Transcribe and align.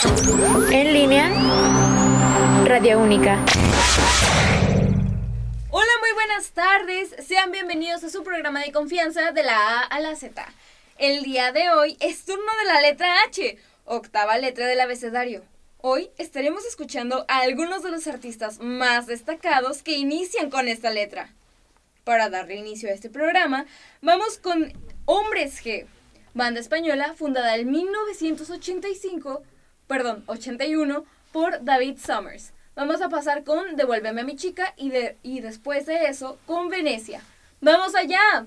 En 0.00 0.92
línea, 0.92 1.28
Radio 2.64 3.00
Única. 3.00 3.44
Hola, 5.70 5.90
muy 6.00 6.12
buenas 6.14 6.52
tardes. 6.52 7.16
Sean 7.26 7.50
bienvenidos 7.50 8.04
a 8.04 8.10
su 8.10 8.22
programa 8.22 8.60
de 8.60 8.70
confianza 8.70 9.32
de 9.32 9.42
la 9.42 9.56
A 9.56 9.82
a 9.82 9.98
la 9.98 10.14
Z. 10.14 10.46
El 10.98 11.24
día 11.24 11.50
de 11.50 11.70
hoy 11.70 11.96
es 11.98 12.24
turno 12.24 12.52
de 12.60 12.64
la 12.66 12.80
letra 12.80 13.08
H, 13.26 13.58
octava 13.86 14.38
letra 14.38 14.68
del 14.68 14.80
abecedario. 14.80 15.42
Hoy 15.78 16.10
estaremos 16.16 16.64
escuchando 16.64 17.24
a 17.26 17.38
algunos 17.40 17.82
de 17.82 17.90
los 17.90 18.06
artistas 18.06 18.60
más 18.60 19.08
destacados 19.08 19.82
que 19.82 19.96
inician 19.96 20.48
con 20.48 20.68
esta 20.68 20.90
letra. 20.90 21.34
Para 22.04 22.30
darle 22.30 22.54
inicio 22.54 22.88
a 22.88 22.92
este 22.92 23.10
programa, 23.10 23.66
vamos 24.00 24.38
con 24.38 24.72
Hombres 25.06 25.60
G, 25.64 25.86
banda 26.34 26.60
española 26.60 27.14
fundada 27.16 27.56
en 27.56 27.72
1985 27.72 29.42
perdón, 29.88 30.22
81 30.26 31.04
por 31.32 31.64
David 31.64 31.98
Summers. 31.98 32.52
Vamos 32.76 33.02
a 33.02 33.08
pasar 33.08 33.42
con 33.42 33.74
Devuélveme 33.74 34.20
a 34.20 34.24
mi 34.24 34.36
chica 34.36 34.72
y, 34.76 34.90
de, 34.90 35.16
y 35.24 35.40
después 35.40 35.86
de 35.86 36.04
eso 36.04 36.38
con 36.46 36.68
Venecia. 36.68 37.20
¡Vamos 37.60 37.96
allá! 37.96 38.46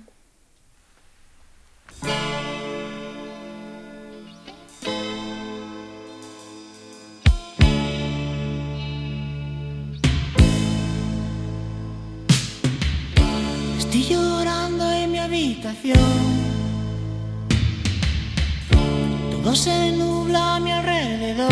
Estoy 13.78 14.04
llorando 14.04 14.90
en 14.90 15.12
mi 15.12 15.20
habitación 15.20 16.51
todo 19.44 19.56
se 19.56 19.92
nubla 19.92 20.56
a 20.56 20.60
mi 20.60 20.72
alrededor. 20.72 21.52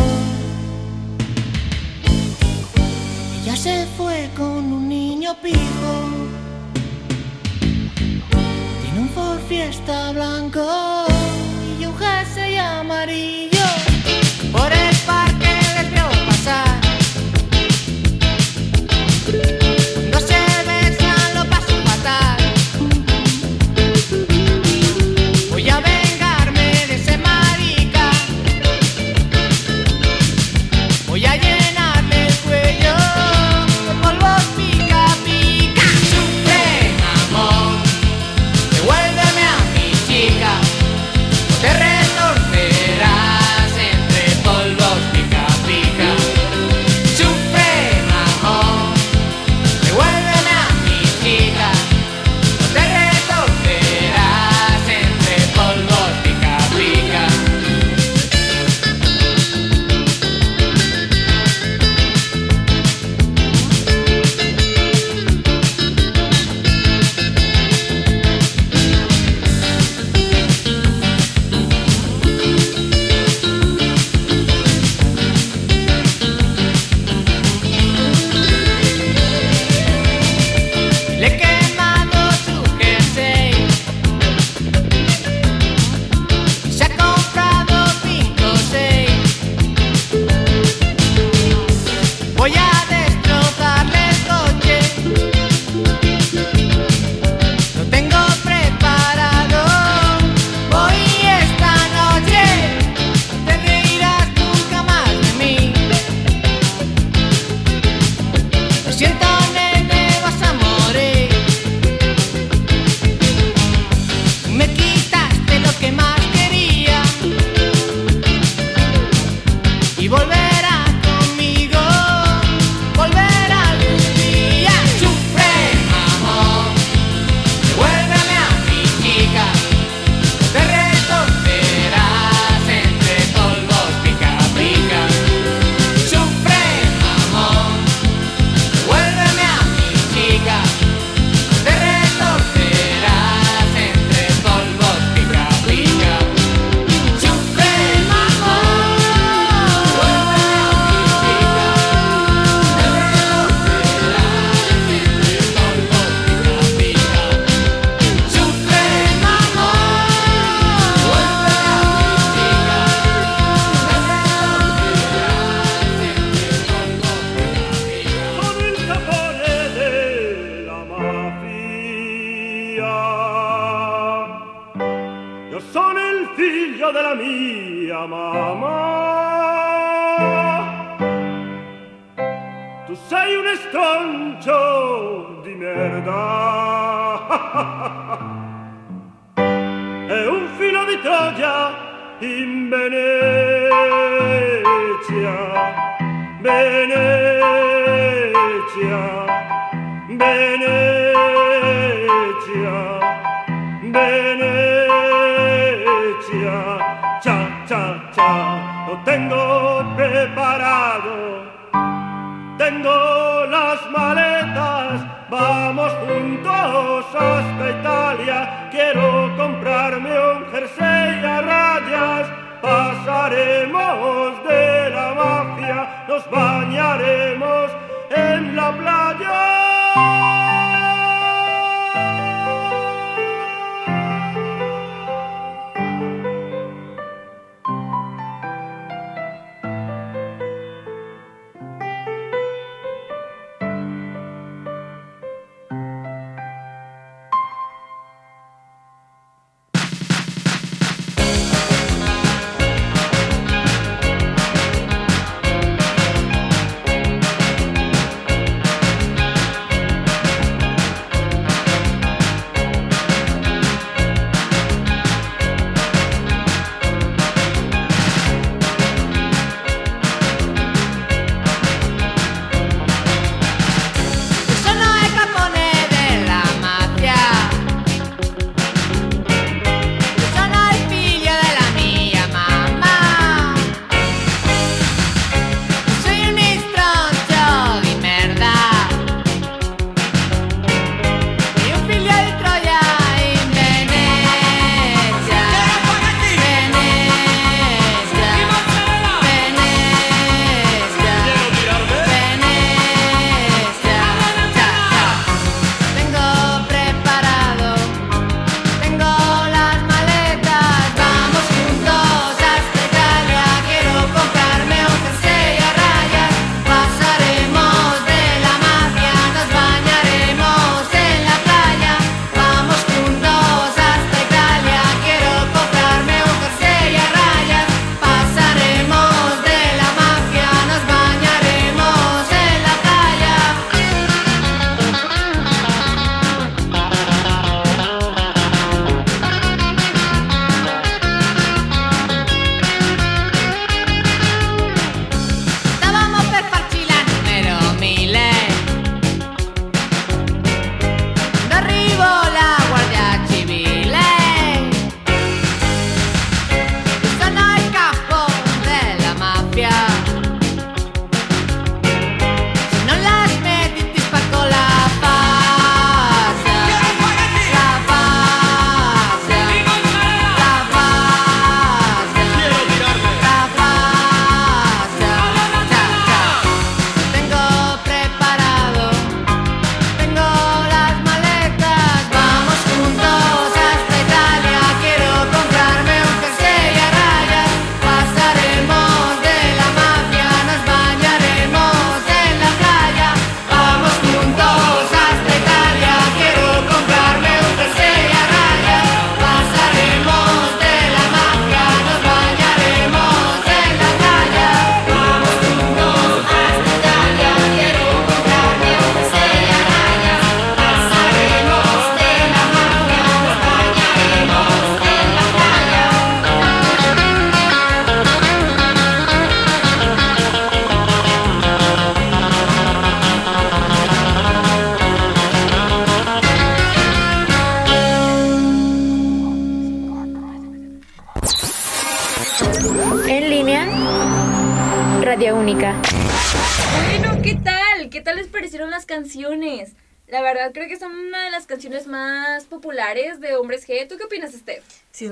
Ella 3.41 3.55
se 3.55 3.87
fue 3.97 4.29
con 4.37 4.71
un 4.71 4.87
niño 4.87 5.35
pijo. 5.41 5.93
Tiene 8.81 8.99
un 8.99 9.09
Ford 9.09 9.39
Fiesta 9.47 10.11
blanco 10.11 10.65
y 11.79 11.85
un 11.85 11.97
jersey 11.97 12.57
amarillo. 12.57 13.58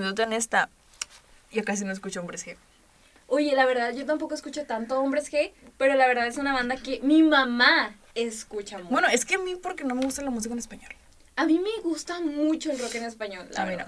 Siendo 0.07 0.23
honesta, 0.23 0.69
yo 1.51 1.63
casi 1.63 1.83
no 1.83 1.91
escucho 1.91 2.21
hombres 2.21 2.45
G. 2.45 2.55
Oye, 3.27 3.53
la 3.55 3.65
verdad 3.65 3.93
yo 3.93 4.05
tampoco 4.05 4.35
escucho 4.35 4.65
tanto 4.65 5.01
Hombres 5.01 5.31
G, 5.31 5.51
pero 5.77 5.95
la 5.95 6.07
verdad 6.07 6.27
es 6.27 6.37
una 6.37 6.53
banda 6.53 6.77
que 6.77 7.01
mi 7.01 7.23
mamá 7.23 7.93
escucha 8.15 8.77
mucho. 8.77 8.89
Bueno, 8.89 9.09
es 9.09 9.25
que 9.25 9.35
a 9.35 9.37
mí 9.37 9.55
porque 9.57 9.83
no 9.83 9.95
me 9.95 10.05
gusta 10.05 10.21
la 10.21 10.29
música 10.29 10.53
en 10.53 10.59
español. 10.59 10.91
a 11.35 11.45
mí 11.45 11.59
me 11.59 11.81
gusta 11.83 12.21
mucho 12.21 12.71
el 12.71 12.79
rock 12.79 12.95
en 12.95 13.03
español, 13.03 13.47
la 13.51 13.63
A 13.63 13.65
mí 13.65 13.75
no. 13.75 13.85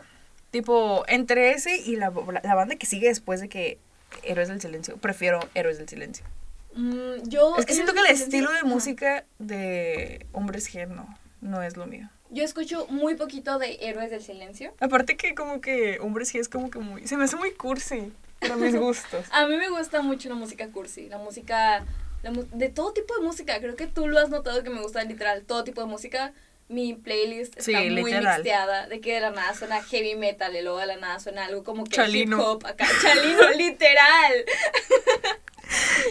Tipo, 0.51 1.05
entre 1.07 1.51
ese 1.51 1.77
y 1.77 1.95
la, 1.95 2.11
la, 2.43 2.55
banda 2.55 2.75
que 2.75 2.85
sigue 2.85 3.07
después 3.07 3.39
de 3.39 3.49
que 3.49 3.77
Héroes 4.23 4.49
del 4.49 4.59
Silencio, 4.59 4.97
prefiero 4.97 5.39
Héroes 5.53 5.77
del 5.77 5.87
Silencio. 5.87 6.25
Mm, 6.73 7.29
yo 7.29 7.55
Es 7.57 7.65
que 7.65 7.73
siento 7.73 7.93
que 7.93 7.99
el 7.99 8.07
estilo 8.07 8.51
de 8.51 8.63
música 8.63 9.25
de 9.37 10.25
Hombres 10.33 10.73
G 10.73 10.87
no, 10.87 11.17
no 11.41 11.61
es 11.61 11.77
lo 11.77 11.87
mío. 11.87 12.09
Yo 12.31 12.43
escucho 12.43 12.85
muy 12.89 13.15
poquito 13.15 13.57
de 13.57 13.77
Héroes 13.81 14.11
del 14.11 14.21
Silencio. 14.21 14.73
Aparte 14.79 15.17
que 15.17 15.33
como 15.33 15.61
que 15.61 15.99
Hombres 15.99 16.33
G 16.33 16.39
es 16.39 16.47
como 16.49 16.69
que 16.69 16.79
muy... 16.79 17.07
Se 17.07 17.17
me 17.17 17.23
hace 17.23 17.35
muy 17.37 17.51
cursi 17.53 18.11
para 18.39 18.55
mis 18.55 18.75
gustos. 18.79 19.25
A 19.31 19.47
mí 19.47 19.55
me 19.57 19.69
gusta 19.69 20.01
mucho 20.01 20.29
la 20.29 20.35
música 20.35 20.67
cursi, 20.69 21.09
la 21.09 21.17
música 21.17 21.83
la 22.21 22.31
mu- 22.31 22.45
de 22.53 22.69
todo 22.69 22.93
tipo 22.93 23.15
de 23.15 23.21
música. 23.25 23.59
Creo 23.59 23.75
que 23.75 23.87
tú 23.87 24.07
lo 24.07 24.19
has 24.19 24.29
notado 24.29 24.63
que 24.63 24.69
me 24.69 24.81
gusta 24.81 25.03
literal 25.03 25.43
todo 25.43 25.63
tipo 25.63 25.81
de 25.81 25.87
música. 25.87 26.33
Mi 26.67 26.93
playlist 26.93 27.57
está 27.57 27.79
Sí, 27.81 27.89
muy 27.89 28.11
literal. 28.11 28.35
mixteada, 28.43 28.85
de 28.87 29.01
que 29.01 29.15
de 29.15 29.21
la 29.21 29.31
nada 29.31 29.55
suena 29.55 29.81
heavy 29.81 30.13
metal 30.15 30.55
y 30.55 30.61
luego 30.61 30.77
de 30.77 30.85
la 30.85 30.97
nada 30.97 31.19
suena 31.19 31.45
algo 31.45 31.63
como 31.63 31.83
que 31.83 31.95
Chalino. 31.95 32.37
hip 32.37 32.43
hop 32.45 32.65
acá. 32.67 32.85
Chalino, 33.01 33.49
literal. 33.57 34.33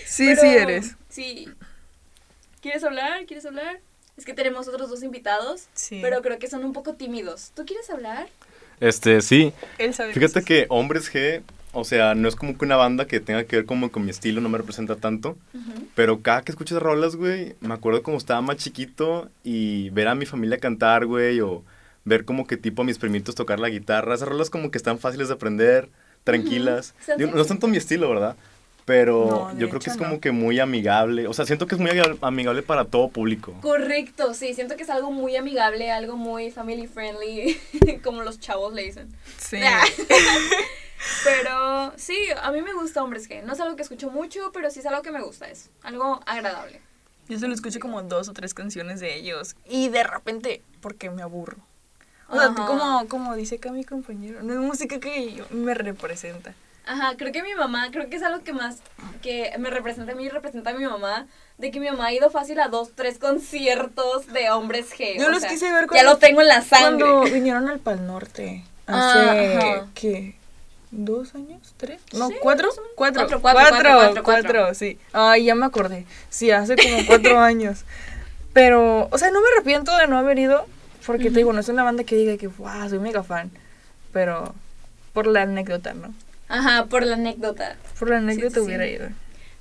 Sí, 0.04 0.26
Pero- 0.26 0.40
sí 0.40 0.46
eres. 0.48 0.94
Sí. 1.08 1.48
¿Quieres 2.60 2.82
hablar? 2.82 3.24
¿Quieres 3.26 3.46
hablar? 3.46 3.78
Es 4.18 4.24
que 4.24 4.34
tenemos 4.34 4.66
otros 4.68 4.90
dos 4.90 5.02
invitados, 5.02 5.68
Sí. 5.74 6.00
pero 6.02 6.20
creo 6.20 6.38
que 6.38 6.48
son 6.48 6.64
un 6.64 6.72
poco 6.74 6.94
tímidos. 6.94 7.52
¿Tú 7.54 7.64
quieres 7.64 7.88
hablar? 7.88 8.28
Este, 8.80 9.20
sí. 9.22 9.52
Él 9.78 9.94
sabe 9.94 10.12
Fíjate 10.12 10.32
cosas. 10.34 10.44
que 10.44 10.66
Hombres 10.68 11.12
G, 11.12 11.42
o 11.72 11.84
sea, 11.84 12.14
no 12.14 12.28
es 12.28 12.34
como 12.36 12.58
que 12.58 12.64
una 12.64 12.76
banda 12.76 13.06
que 13.06 13.20
tenga 13.20 13.44
que 13.44 13.56
ver 13.56 13.64
como 13.64 13.90
con 13.92 14.04
mi 14.04 14.10
estilo, 14.10 14.40
no 14.40 14.48
me 14.48 14.58
representa 14.58 14.96
tanto. 14.96 15.36
Pero 15.94 16.20
cada 16.22 16.42
que 16.42 16.52
escucho 16.52 16.74
esas 16.74 16.82
rolas, 16.82 17.14
güey, 17.16 17.54
me 17.60 17.74
acuerdo 17.74 18.02
como 18.02 18.16
estaba 18.18 18.40
más 18.40 18.56
chiquito 18.56 19.30
y 19.44 19.90
ver 19.90 20.08
a 20.08 20.14
mi 20.14 20.26
familia 20.26 20.58
cantar, 20.58 21.06
güey, 21.06 21.40
o 21.40 21.62
ver 22.04 22.24
como 22.24 22.46
que 22.46 22.56
tipo 22.56 22.82
a 22.82 22.84
mis 22.84 22.98
primitos 22.98 23.34
tocar 23.36 23.60
la 23.60 23.68
guitarra. 23.68 24.14
Esas 24.14 24.28
rolas 24.28 24.50
como 24.50 24.70
que 24.70 24.78
están 24.78 24.98
fáciles 24.98 25.28
de 25.28 25.34
aprender, 25.34 25.88
tranquilas. 26.24 26.94
Están 27.00 27.18
Digo, 27.18 27.30
no 27.34 27.40
es 27.42 27.48
tanto 27.48 27.68
mi 27.68 27.76
estilo, 27.76 28.08
¿verdad? 28.08 28.34
Pero 28.88 29.50
No, 29.52 29.58
yo 29.58 29.68
creo 29.68 29.80
que 29.80 29.90
es 29.90 29.96
como 29.96 30.14
no. 30.14 30.20
que 30.20 30.32
muy 30.32 30.58
amigable. 30.58 31.28
O 31.28 31.32
sea, 31.34 31.44
siento 31.46 31.66
que 31.68 31.74
es 31.76 31.80
muy 31.80 31.90
amigable- 31.90 32.62
para 32.62 32.84
todo 32.86 33.08
público. 33.08 33.54
Correcto, 33.60 34.32
sí, 34.34 34.54
siento 34.54 34.76
que 34.76 34.82
es 34.82 34.90
algo 34.90 35.12
muy 35.12 35.36
amigable, 35.36 35.92
algo 35.92 36.16
muy 36.16 36.50
family 36.50 36.86
friendly, 36.88 37.60
como 38.02 38.22
los 38.22 38.40
chavos 38.40 38.72
le 38.72 38.82
dicen. 38.84 39.08
Sí. 39.38 39.58
Pero 41.24 41.92
sí, 41.96 42.16
a 42.42 42.50
mí 42.50 42.62
me 42.62 42.72
gusta 42.74 43.02
Hombres 43.02 43.28
G. 43.28 43.42
No 43.44 43.52
es 43.52 43.60
algo 43.60 43.76
que 43.76 43.82
escucho 43.82 44.10
mucho, 44.10 44.50
pero 44.52 44.70
sí 44.70 44.80
es 44.80 44.86
algo 44.86 45.02
que 45.02 45.12
me 45.12 45.22
gusta, 45.22 45.48
es 45.48 45.70
algo 45.82 46.20
agradable. 46.26 46.80
Yo 47.28 47.38
solo 47.38 47.54
escucho 47.54 47.78
como 47.78 48.02
dos 48.02 48.28
o 48.28 48.32
tres 48.32 48.54
canciones 48.54 49.00
de 49.00 49.14
ellos. 49.16 49.54
Y 49.68 49.90
de 49.90 50.02
repente, 50.02 50.62
porque 50.80 51.10
me 51.10 51.22
aburro. 51.22 51.58
O 52.28 52.38
sea, 52.38 52.48
como, 52.54 53.06
como 53.08 53.34
dice 53.36 53.56
acá 53.56 53.70
mi 53.70 53.84
compañero, 53.84 54.42
no 54.42 54.52
es 54.52 54.58
música 54.58 54.98
que 54.98 55.32
yo- 55.34 55.46
me 55.50 55.74
representa. 55.74 56.54
Ajá, 56.88 57.14
creo 57.18 57.32
que 57.32 57.42
mi 57.42 57.54
mamá, 57.54 57.88
creo 57.92 58.08
que 58.08 58.16
es 58.16 58.22
algo 58.22 58.42
que 58.42 58.52
más 58.52 58.78
que 59.22 59.52
me 59.58 59.68
representa 59.70 60.12
a 60.12 60.14
mí, 60.14 60.28
representa 60.28 60.70
a 60.70 60.72
mi 60.74 60.84
mamá, 60.86 61.26
de 61.58 61.70
que 61.70 61.80
mi 61.80 61.90
mamá 61.90 62.06
ha 62.06 62.12
ido 62.14 62.30
fácil 62.30 62.58
a 62.60 62.68
dos, 62.68 62.92
tres 62.94 63.18
conciertos 63.18 64.26
de 64.32 64.50
Hombres 64.50 64.90
G. 64.96 65.18
Yo 65.18 65.28
los 65.28 65.40
sea, 65.40 65.50
quise 65.50 65.70
ver 65.72 65.82
Ya 65.82 65.86
cuando- 65.88 66.12
lo 66.12 66.18
tengo 66.18 66.40
en 66.40 66.48
la 66.48 66.62
sangre. 66.62 67.04
Cuando 67.06 67.30
vinieron 67.32 67.68
al 67.68 67.78
Pal 67.78 68.06
Norte, 68.06 68.64
Ah, 68.86 69.32
hace, 69.32 69.56
ajá. 69.56 69.86
¿qué? 69.94 70.34
¿Dos 70.90 71.34
años? 71.34 71.74
¿Tres? 71.76 72.00
No. 72.14 72.30
Cuatro, 72.40 72.70
cuatro, 72.96 73.26
cuatro, 73.26 73.40
cuatro, 73.42 73.82
cuatro. 73.82 74.22
cuatro, 74.24 74.74
sí. 74.74 74.98
Ay, 75.12 75.44
ya 75.44 75.54
me 75.54 75.66
acordé. 75.66 76.06
Sí, 76.30 76.50
hace 76.50 76.76
como 76.76 77.04
cuatro 77.06 77.38
años. 77.40 77.84
Pero, 78.54 79.08
o 79.10 79.18
sea, 79.18 79.30
no 79.30 79.40
me 79.42 79.46
arrepiento 79.54 79.94
de 79.98 80.06
no 80.06 80.16
haber 80.16 80.38
ido, 80.38 80.64
porque 81.04 81.24
te 81.30 81.36
digo, 81.38 81.52
no 81.52 81.60
es 81.60 81.68
una 81.68 81.84
banda 81.84 82.04
que 82.04 82.16
diga 82.16 82.38
que, 82.38 82.46
wow, 82.46 82.88
soy 82.88 82.98
mega 82.98 83.22
fan. 83.22 83.50
Pero, 84.12 84.54
por 85.12 85.26
la 85.26 85.42
anécdota, 85.42 85.92
¿no? 85.92 86.14
Ajá, 86.48 86.86
por 86.86 87.04
la 87.04 87.14
anécdota. 87.14 87.76
Por 87.98 88.10
la 88.10 88.18
anécdota 88.18 88.54
sí, 88.54 88.60
sí. 88.60 88.66
hubiera 88.66 88.86
ido. 88.86 89.08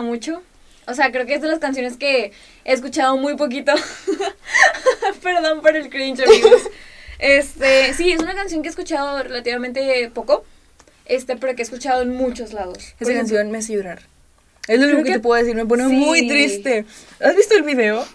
gusta 0.00 0.02
mucho. 0.02 0.42
O 0.86 0.94
sea, 0.94 1.12
creo 1.12 1.26
que 1.26 1.34
es 1.34 1.42
de 1.42 1.48
las 1.48 1.58
canciones 1.58 1.96
que 1.96 2.32
he 2.64 2.72
escuchado 2.72 3.16
muy 3.16 3.36
poquito. 3.36 3.72
Perdón 5.22 5.60
por 5.60 5.76
el 5.76 5.88
cringe, 5.88 6.20
amigos. 6.22 6.62
Este, 7.18 7.92
sí, 7.94 8.12
es 8.12 8.20
una 8.20 8.34
canción 8.34 8.62
que 8.62 8.68
he 8.68 8.70
escuchado 8.70 9.22
relativamente 9.22 10.10
poco. 10.12 10.44
Este, 11.04 11.36
pero 11.36 11.54
que 11.54 11.62
he 11.62 11.64
escuchado 11.64 12.02
en 12.02 12.10
muchos 12.14 12.52
lados. 12.52 12.94
Esa 13.00 13.12
canción 13.12 13.50
me 13.50 13.58
hace 13.58 13.74
llorar. 13.74 14.00
Es 14.68 14.78
lo 14.78 14.86
único 14.86 14.98
que, 15.02 15.08
que- 15.08 15.12
te 15.14 15.20
puedo 15.20 15.40
decir, 15.40 15.56
me 15.56 15.66
pone 15.66 15.86
sí. 15.88 15.92
muy 15.92 16.28
triste. 16.28 16.84
¿Has 17.20 17.34
visto 17.36 17.54
el 17.56 17.62
video? 17.62 18.06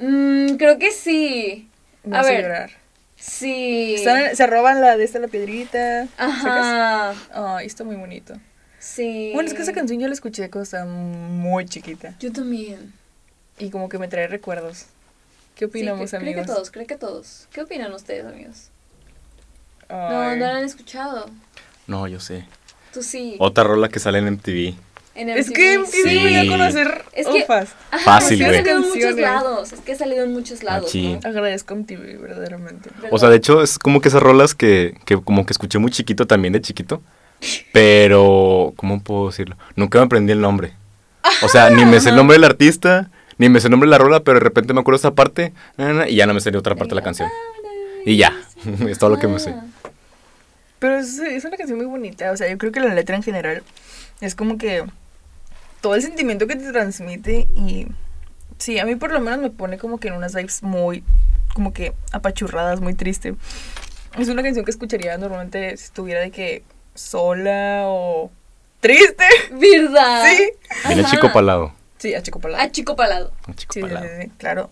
mm, 0.00 0.56
creo 0.56 0.78
que 0.78 0.90
sí. 0.90 1.68
Me 2.04 2.16
A 2.16 2.20
hace 2.20 2.32
ver. 2.32 2.42
llorar. 2.42 2.70
Sí. 3.16 3.94
Están 3.96 4.34
se 4.34 4.46
roban 4.46 4.80
la 4.80 4.96
de 4.96 5.04
esta 5.04 5.18
la 5.20 5.28
piedrita. 5.28 6.08
Ajá. 6.16 7.14
Ay, 7.32 7.66
está 7.66 7.84
muy 7.84 7.96
bonito. 7.96 8.34
Sí. 8.80 9.30
Bueno, 9.34 9.48
es 9.48 9.54
que 9.54 9.62
esa 9.62 9.72
canción 9.72 10.00
yo 10.00 10.08
la 10.08 10.14
escuché 10.14 10.50
cuando 10.50 10.64
estaba 10.64 10.86
muy 10.86 11.66
chiquita. 11.66 12.14
Yo 12.18 12.32
también. 12.32 12.92
Y 13.58 13.70
como 13.70 13.88
que 13.88 13.98
me 13.98 14.08
trae 14.08 14.26
recuerdos. 14.26 14.86
¿Qué 15.54 15.66
opinamos, 15.66 16.08
sí, 16.10 16.16
cre- 16.16 16.20
Creo 16.20 16.30
amigos? 16.32 16.46
que 16.46 16.52
todos, 16.52 16.70
creo 16.70 16.86
que 16.86 16.96
todos. 16.96 17.46
¿Qué 17.52 17.60
opinan 17.60 17.92
ustedes, 17.92 18.24
amigos? 18.24 18.68
No, 19.88 19.96
Ay. 20.20 20.38
no 20.38 20.46
la 20.46 20.56
han 20.56 20.64
escuchado. 20.64 21.28
No, 21.86 22.06
yo 22.08 22.20
sé. 22.20 22.44
Tú 22.94 23.02
sí. 23.02 23.36
Otra 23.38 23.64
rola 23.64 23.88
que 23.88 23.98
sale 23.98 24.18
en 24.18 24.26
MTV. 24.28 24.74
En 25.16 25.28
Es 25.28 25.48
MTV, 25.48 25.54
que 25.54 25.74
MTV 25.78 25.90
Sí. 25.92 26.20
me 26.20 26.28
dio 26.28 26.40
a 26.40 26.56
conocer 26.56 27.04
Es 27.12 27.26
que- 27.26 27.42
ufas. 27.42 27.70
Ajá, 27.90 28.04
Fácil, 28.04 28.40
es 28.40 28.46
que 28.46 28.46
güey. 28.46 28.58
ha 28.60 28.64
salido 28.64 28.76
en 28.84 28.88
muchos 28.88 29.16
lados. 29.20 29.72
Es 29.72 29.80
que 29.80 29.92
ha 29.92 29.96
salido 29.96 30.24
en 30.24 30.32
muchos 30.32 30.62
lados. 30.62 30.94
¿no? 30.94 31.20
Agradezco 31.24 31.74
MTV, 31.74 32.16
verdaderamente. 32.18 32.88
O 33.10 33.18
sea, 33.18 33.28
de 33.28 33.36
hecho, 33.36 33.62
es 33.62 33.78
como 33.78 34.00
que 34.00 34.08
esas 34.08 34.22
rolas 34.22 34.54
que, 34.54 34.96
que 35.04 35.20
como 35.20 35.44
que 35.44 35.52
escuché 35.52 35.78
muy 35.78 35.90
chiquito 35.90 36.26
también 36.26 36.52
de 36.54 36.62
chiquito. 36.62 37.02
Pero, 37.72 38.72
¿cómo 38.76 39.02
puedo 39.02 39.28
decirlo? 39.28 39.56
Nunca 39.76 39.98
me 39.98 40.04
aprendí 40.04 40.32
el 40.32 40.40
nombre. 40.40 40.72
O 41.42 41.48
sea, 41.48 41.70
ni 41.70 41.84
me 41.84 42.00
sé 42.00 42.10
el 42.10 42.16
nombre 42.16 42.34
del 42.34 42.44
artista, 42.44 43.10
ni 43.38 43.48
me 43.48 43.60
sé 43.60 43.68
el 43.68 43.72
nombre 43.72 43.86
de 43.86 43.92
la 43.92 43.98
rola, 43.98 44.20
pero 44.20 44.38
de 44.38 44.44
repente 44.44 44.72
me 44.72 44.80
acuerdo 44.80 44.96
esa 44.96 45.14
parte 45.14 45.52
y 46.08 46.16
ya 46.16 46.26
no 46.26 46.34
me 46.34 46.40
sé 46.40 46.54
otra 46.56 46.74
parte 46.74 46.90
de 46.90 46.96
la 46.96 47.02
canción. 47.02 47.28
Y 48.04 48.16
ya, 48.16 48.32
es 48.88 48.98
todo 48.98 49.10
lo 49.10 49.18
que 49.18 49.28
me 49.28 49.38
sé. 49.38 49.54
Pero 50.78 50.98
es, 50.98 51.18
es 51.18 51.44
una 51.44 51.56
canción 51.56 51.78
muy 51.78 51.86
bonita. 51.86 52.30
O 52.32 52.36
sea, 52.36 52.50
yo 52.50 52.56
creo 52.58 52.72
que 52.72 52.80
la 52.80 52.94
letra 52.94 53.16
en 53.16 53.22
general 53.22 53.62
es 54.20 54.34
como 54.34 54.58
que 54.58 54.84
todo 55.80 55.94
el 55.94 56.02
sentimiento 56.02 56.46
que 56.46 56.56
te 56.56 56.70
transmite 56.70 57.48
y 57.56 57.86
sí, 58.58 58.78
a 58.78 58.84
mí 58.84 58.96
por 58.96 59.12
lo 59.12 59.20
menos 59.20 59.40
me 59.40 59.50
pone 59.50 59.78
como 59.78 59.98
que 59.98 60.08
en 60.08 60.14
unas 60.14 60.34
vibes 60.34 60.62
muy, 60.62 61.02
como 61.54 61.72
que 61.72 61.92
apachurradas, 62.12 62.80
muy 62.80 62.94
triste. 62.94 63.34
Es 64.18 64.28
una 64.28 64.42
canción 64.42 64.64
que 64.64 64.70
escucharía 64.70 65.16
normalmente 65.18 65.76
si 65.76 65.84
estuviera 65.84 66.20
de 66.20 66.30
que 66.30 66.62
sola 67.00 67.84
o 67.86 68.30
triste. 68.80 69.24
¿Verdad? 69.52 70.24
Sí. 70.26 70.50
Viene 70.86 71.04
chico 71.04 71.32
palado. 71.32 71.72
Sí, 71.98 72.14
a 72.14 72.22
Chico 72.22 72.40
Palado. 72.40 72.62
A 72.62 72.70
Chico 72.70 72.96
Palado. 72.96 73.30
Chico 73.56 73.74
Sí, 73.74 73.80
sí, 73.80 73.86
palado. 73.86 74.06
sí, 74.06 74.22
sí, 74.22 74.30
claro. 74.38 74.70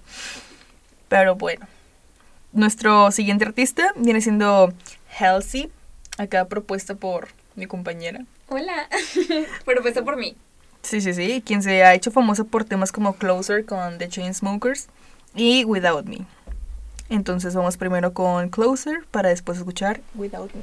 Pero 1.11 1.35
bueno. 1.35 1.67
Nuestro 2.53 3.11
siguiente 3.11 3.45
artista 3.45 3.93
viene 3.97 4.23
siendo 4.23 4.73
Halsey, 5.19 5.71
acá 6.17 6.47
propuesta 6.47 6.95
por 6.95 7.29
mi 7.55 7.67
compañera. 7.67 8.25
Hola. 8.49 8.89
Propuesta 9.67 10.03
por 10.03 10.17
mí. 10.17 10.37
Sí, 10.83 11.03
sí, 11.03 11.13
sí, 11.13 11.43
quien 11.45 11.63
se 11.63 11.85
ha 11.85 11.93
hecho 11.93 12.11
famosa 12.11 12.45
por 12.45 12.65
temas 12.65 12.93
como 12.93 13.15
Closer 13.17 13.67
con 13.67 13.99
The 13.99 14.09
Chainsmokers 14.09 14.87
y 15.35 15.65
Without 15.67 16.07
Me. 16.07 16.21
Entonces 17.11 17.55
vamos 17.55 17.77
primero 17.77 18.15
con 18.15 18.49
Closer 18.49 19.05
para 19.11 19.29
después 19.29 19.59
escuchar 19.59 20.01
Without 20.15 20.51
Me. 20.55 20.63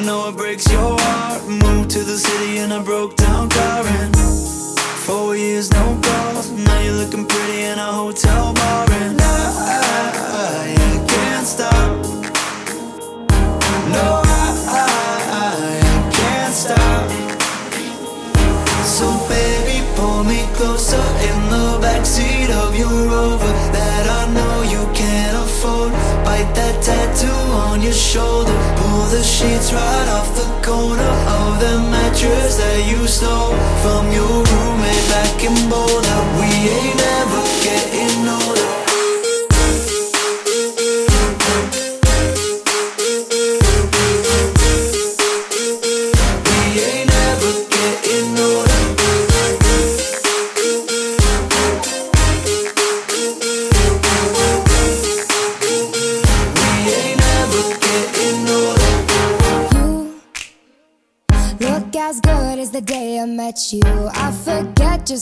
I 0.00 0.02
know 0.02 0.30
it 0.30 0.36
breaks 0.38 0.66
your 0.72 0.96
heart. 0.98 1.46
Moved 1.46 1.90
to 1.90 1.98
the 1.98 2.16
city 2.16 2.56
and 2.56 2.72
I 2.72 2.82
broke 2.82 3.16
down 3.16 3.50
crying. 3.50 4.10
Four 5.04 5.36
years, 5.36 5.70
no 5.72 6.00
calls. 6.02 6.50
Now 6.52 6.80
you're 6.80 6.94
looking 6.94 7.26
pretty 7.26 7.64
in 7.64 7.78
a 7.78 7.92
hotel 7.92 8.54
bar, 8.54 8.90
and 8.90 9.20
I, 9.20 9.36
I, 9.60 10.72
I 10.72 11.06
can't 11.06 11.46
stop. 11.46 11.90
No, 13.92 14.06
I, 14.24 14.46
I, 14.72 15.04
I 15.36 16.10
can't 16.16 16.54
stop. 16.54 17.10
So 18.96 19.06
baby, 19.28 19.84
pull 19.96 20.24
me 20.24 20.48
closer 20.54 21.04
in 21.28 21.38
the 21.52 21.78
backseat 21.84 22.48
of 22.48 22.74
your 22.74 22.88
Rover 22.88 23.52
that 23.76 24.06
I 24.08 24.32
know 24.32 24.62
you 24.62 24.82
can't 24.94 25.36
afford. 25.36 25.92
Bite 26.24 26.54
that 26.54 26.82
tattoo 26.82 27.36
on 27.68 27.82
your 27.82 27.92
shoulder. 27.92 28.79
The 29.10 29.24
sheets 29.24 29.72
right 29.72 30.08
off 30.08 30.36
the 30.36 30.46
corner 30.64 31.02
of 31.02 31.58
the 31.58 31.80
mattress 31.90 32.58
that 32.58 32.86
you 32.88 33.08
stole 33.08 33.56
from 33.82 34.12
your 34.12 34.44
roommate 34.44 34.59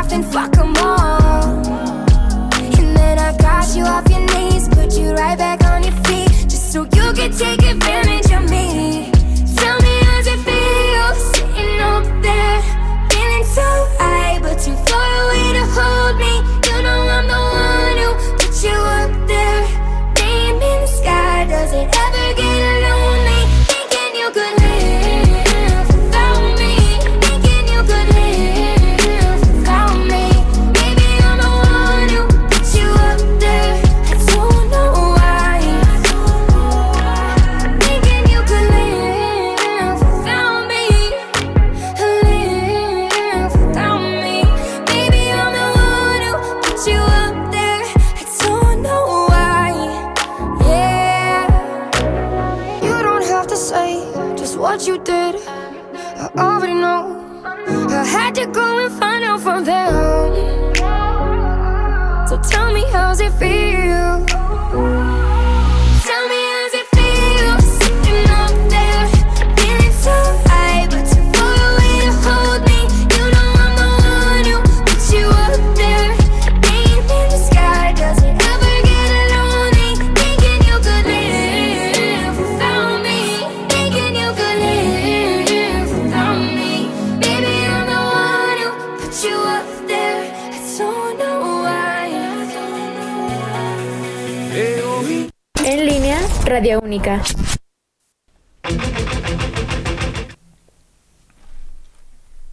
laughed 0.00 0.12
and 0.12 0.24
fuck 0.24 0.52
them 0.52 0.74
all. 0.78 1.66
And 2.78 2.96
then 2.96 3.18
I 3.18 3.36
got 3.36 3.76
you 3.76 3.84
off 3.84 4.08
your 4.08 4.24
knees, 4.32 4.68
put 4.68 4.98
you 4.98 5.12
right 5.12 5.36
back 5.36 5.62
on 5.64 5.82
your 5.82 5.92
feet, 6.04 6.48
just 6.48 6.72
so 6.72 6.84
you 6.84 7.12
can 7.12 7.30
take 7.32 7.62
advantage 7.62 8.30
of 8.32 8.48
me. 8.48 9.10
Tell 9.56 9.78
me 9.80 9.94
how's 10.04 10.26
it 10.26 10.40
feel 10.46 11.14
sitting 11.32 11.80
up 11.80 12.04
there, 12.22 12.62
feeling 13.10 13.44
so 13.44 13.68
high, 13.98 14.38
but 14.40 14.58
too 14.58 14.76
far 14.88 15.10
away 15.24 15.52
to 15.58 15.64
hold 15.76 16.16
me. 16.18 16.59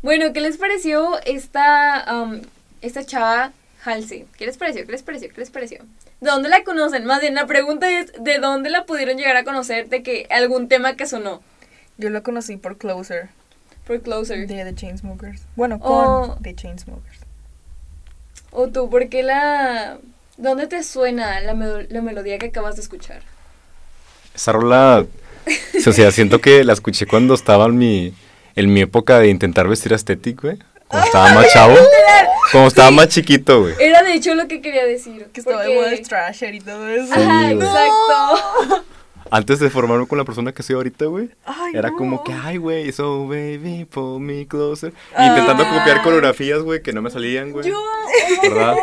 Bueno, 0.01 0.31
¿qué 0.33 0.41
les 0.41 0.57
pareció 0.57 1.19
esta, 1.25 2.05
um, 2.23 2.41
esta 2.81 3.05
chava 3.05 3.51
Halsey? 3.83 4.25
¿Qué 4.37 4.45
les 4.45 4.57
pareció? 4.57 4.85
¿Qué 4.85 4.91
les 4.91 5.03
pareció? 5.03 5.29
¿Qué 5.29 5.41
les 5.41 5.49
pareció? 5.49 5.79
¿De 6.21 6.29
dónde 6.29 6.49
la 6.49 6.63
conocen? 6.63 7.05
Más 7.05 7.21
bien, 7.21 7.35
la 7.35 7.45
pregunta 7.45 7.89
es, 7.89 8.11
¿de 8.19 8.39
dónde 8.39 8.69
la 8.69 8.85
pudieron 8.85 9.17
llegar 9.17 9.35
a 9.37 9.43
conocer 9.43 9.89
de 9.89 10.03
que 10.03 10.27
algún 10.29 10.67
tema 10.67 10.95
que 10.95 11.05
sonó? 11.05 11.41
Yo 11.97 12.09
la 12.09 12.21
conocí 12.21 12.57
por 12.57 12.77
Closer 12.77 13.29
Por 13.85 14.01
Closer. 14.01 14.47
de 14.47 14.63
The 14.63 14.75
Chainsmokers. 14.75 15.41
Bueno, 15.55 15.79
con 15.79 15.91
Oh. 15.91 16.37
The 16.41 16.55
Chainsmokers. 16.55 17.19
O 18.51 18.67
tú, 18.67 18.89
¿por 18.89 19.09
qué 19.09 19.23
la... 19.23 19.97
¿Dónde 20.37 20.67
te 20.67 20.83
suena 20.83 21.39
la, 21.41 21.53
la 21.53 22.01
melodía 22.01 22.37
que 22.37 22.47
acabas 22.47 22.75
de 22.75 22.81
escuchar? 22.83 23.21
Esa 24.37 24.51
rola, 24.53 25.05
o 25.85 25.91
sea, 25.91 26.11
siento 26.11 26.39
que 26.39 26.63
la 26.63 26.71
escuché 26.73 27.05
cuando 27.07 27.33
estaba 27.33 27.65
en 27.65 27.77
mi, 27.77 28.13
en 28.55 28.71
mi 28.73 28.81
época 28.81 29.19
de 29.19 29.27
intentar 29.29 29.67
vestir 29.67 29.91
estético, 29.93 30.43
güey. 30.47 30.59
Cuando 30.87 31.07
estaba 31.07 31.33
más 31.33 31.51
chavo. 31.51 31.75
Cuando 32.51 32.67
estaba 32.69 32.91
más 32.91 33.07
chiquito, 33.09 33.61
güey. 33.61 33.73
Era 33.79 34.03
de 34.03 34.13
hecho 34.13 34.33
lo 34.35 34.47
que 34.47 34.61
quería 34.61 34.85
decir. 34.85 35.27
Que 35.33 35.39
estaba 35.41 35.63
de 35.63 35.69
porque- 35.69 35.79
moda 35.81 35.91
el 35.93 36.07
Thrasher 36.07 36.55
y 36.55 36.59
todo 36.61 36.87
eso. 36.87 37.13
Sí, 37.13 37.19
Ajá, 37.19 37.51
exacto. 37.51 38.85
Antes 39.29 39.59
de 39.59 39.69
formarme 39.69 40.07
con 40.07 40.17
la 40.17 40.23
persona 40.23 40.53
que 40.53 40.63
soy 40.63 40.75
ahorita, 40.77 41.05
güey. 41.05 41.29
Ay, 41.43 41.73
Era 41.75 41.89
no. 41.89 41.97
como 41.97 42.23
que, 42.23 42.31
ay, 42.31 42.55
güey, 42.57 42.89
so 42.93 43.27
baby, 43.27 43.85
pull 43.89 44.21
me 44.21 44.47
closer. 44.47 44.93
Y 45.19 45.25
intentando 45.25 45.65
copiar 45.67 46.01
coreografías, 46.01 46.61
güey, 46.61 46.81
que 46.81 46.93
no 46.93 47.01
me 47.01 47.09
salían, 47.09 47.51
güey. 47.51 47.67
Yo... 47.69 47.77
¿Verdad? 48.43 48.75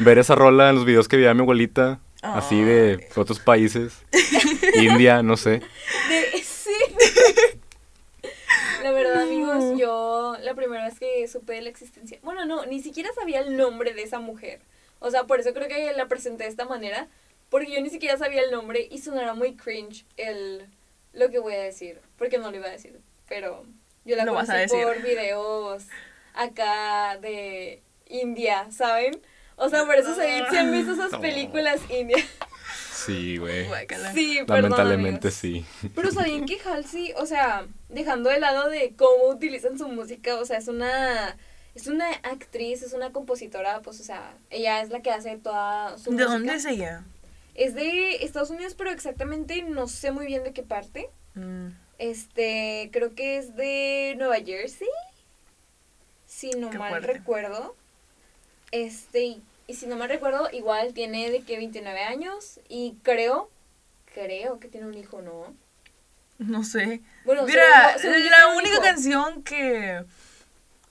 Ver 0.00 0.18
esa 0.18 0.34
rola 0.34 0.68
en 0.68 0.74
los 0.76 0.84
videos 0.84 1.08
que 1.08 1.16
veía 1.16 1.32
mi 1.32 1.40
abuelita, 1.40 1.98
así 2.24 2.62
de 2.62 3.08
otros 3.16 3.38
países. 3.40 3.92
India, 4.74 5.22
no 5.22 5.36
sé. 5.36 5.60
De- 6.08 6.42
sí. 6.42 6.72
La 8.82 8.90
verdad, 8.92 9.22
amigos, 9.22 9.78
yo 9.78 10.36
la 10.42 10.54
primera 10.54 10.84
vez 10.84 10.98
que 10.98 11.26
supe 11.28 11.54
de 11.54 11.62
la 11.62 11.70
existencia. 11.70 12.18
Bueno, 12.22 12.44
no, 12.44 12.66
ni 12.66 12.80
siquiera 12.82 13.10
sabía 13.14 13.40
el 13.40 13.56
nombre 13.56 13.94
de 13.94 14.02
esa 14.02 14.18
mujer. 14.20 14.60
O 15.00 15.10
sea, 15.10 15.24
por 15.24 15.40
eso 15.40 15.54
creo 15.54 15.68
que 15.68 15.92
la 15.92 16.06
presenté 16.06 16.44
de 16.44 16.50
esta 16.50 16.64
manera. 16.66 17.08
Porque 17.50 17.70
yo 17.72 17.80
ni 17.80 17.88
siquiera 17.90 18.16
sabía 18.18 18.42
el 18.42 18.50
nombre 18.50 18.88
y 18.90 18.98
sonará 18.98 19.34
muy 19.34 19.54
cringe 19.54 20.04
el 20.16 20.66
lo 21.12 21.30
que 21.30 21.38
voy 21.38 21.54
a 21.54 21.62
decir. 21.62 22.00
Porque 22.18 22.38
no 22.38 22.50
lo 22.50 22.56
iba 22.56 22.66
a 22.66 22.72
decir. 22.72 22.98
Pero 23.28 23.64
yo 24.04 24.16
la 24.16 24.24
a 24.24 24.26
conocí 24.26 24.52
decir. 24.52 24.82
por 24.82 25.00
videos 25.02 25.84
acá 26.34 27.16
de 27.18 27.80
India, 28.08 28.66
¿saben? 28.70 29.18
O 29.56 29.68
sea, 29.68 29.84
por 29.86 29.94
eso 29.94 30.14
se, 30.14 30.44
se 30.50 30.58
han 30.58 30.72
visto 30.72 30.92
esas 30.92 31.12
No. 31.12 31.20
películas 31.20 31.80
indias. 31.90 32.24
Sí, 32.92 33.36
güey. 33.36 33.66
Sí, 34.14 34.38
perdón, 34.46 34.62
Lamentablemente 34.70 35.28
amigos. 35.28 35.34
sí. 35.34 35.64
Pero 35.94 36.10
sabían 36.10 36.46
que 36.46 36.58
Halsey, 36.60 37.12
o 37.16 37.26
sea, 37.26 37.66
dejando 37.88 38.30
de 38.30 38.40
lado 38.40 38.68
de 38.70 38.94
cómo 38.96 39.28
utilizan 39.28 39.78
su 39.78 39.88
música, 39.88 40.36
o 40.36 40.44
sea, 40.44 40.58
es 40.58 40.68
una 40.68 41.36
es 41.74 41.86
una 41.88 42.08
actriz, 42.22 42.82
es 42.82 42.92
una 42.92 43.10
compositora, 43.12 43.80
pues, 43.82 44.00
o 44.00 44.04
sea, 44.04 44.32
ella 44.50 44.80
es 44.80 44.90
la 44.90 45.02
que 45.02 45.10
hace 45.10 45.36
toda 45.38 45.98
su 45.98 46.10
¿De 46.10 46.16
música. 46.16 46.32
dónde 46.32 46.54
es 46.54 46.64
ella? 46.66 47.02
Es 47.56 47.74
de 47.74 48.24
Estados 48.24 48.50
Unidos, 48.50 48.74
pero 48.78 48.90
exactamente 48.90 49.60
no 49.62 49.88
sé 49.88 50.12
muy 50.12 50.24
bien 50.26 50.44
de 50.44 50.52
qué 50.52 50.62
parte. 50.62 51.08
Mm. 51.34 51.68
Este, 51.98 52.90
creo 52.92 53.14
que 53.16 53.38
es 53.38 53.56
de 53.56 54.14
Nueva 54.18 54.36
Jersey. 54.36 54.88
Si 56.26 56.50
no 56.52 56.70
Qué 56.70 56.78
mal 56.78 56.90
fuerte. 56.90 57.12
recuerdo. 57.12 57.74
Este, 58.74 59.38
y, 59.68 59.74
si 59.74 59.86
no 59.86 59.94
mal 59.96 60.08
recuerdo, 60.08 60.48
igual 60.52 60.94
tiene 60.94 61.30
de 61.30 61.42
que 61.42 61.56
29 61.56 62.00
años 62.02 62.58
y 62.68 62.96
creo 63.04 63.48
creo 64.12 64.58
que 64.58 64.66
tiene 64.68 64.86
un 64.88 64.94
hijo, 64.94 65.22
¿no? 65.22 65.54
No 66.38 66.64
sé. 66.64 67.00
Bueno, 67.24 67.44
Mira, 67.44 67.62
según 67.62 67.92
yo- 67.94 67.98
según 68.00 68.24
yo 68.24 68.30
la 68.30 68.48
única 68.56 68.74
hijo. 68.74 68.82
canción 68.82 69.42
que 69.44 70.02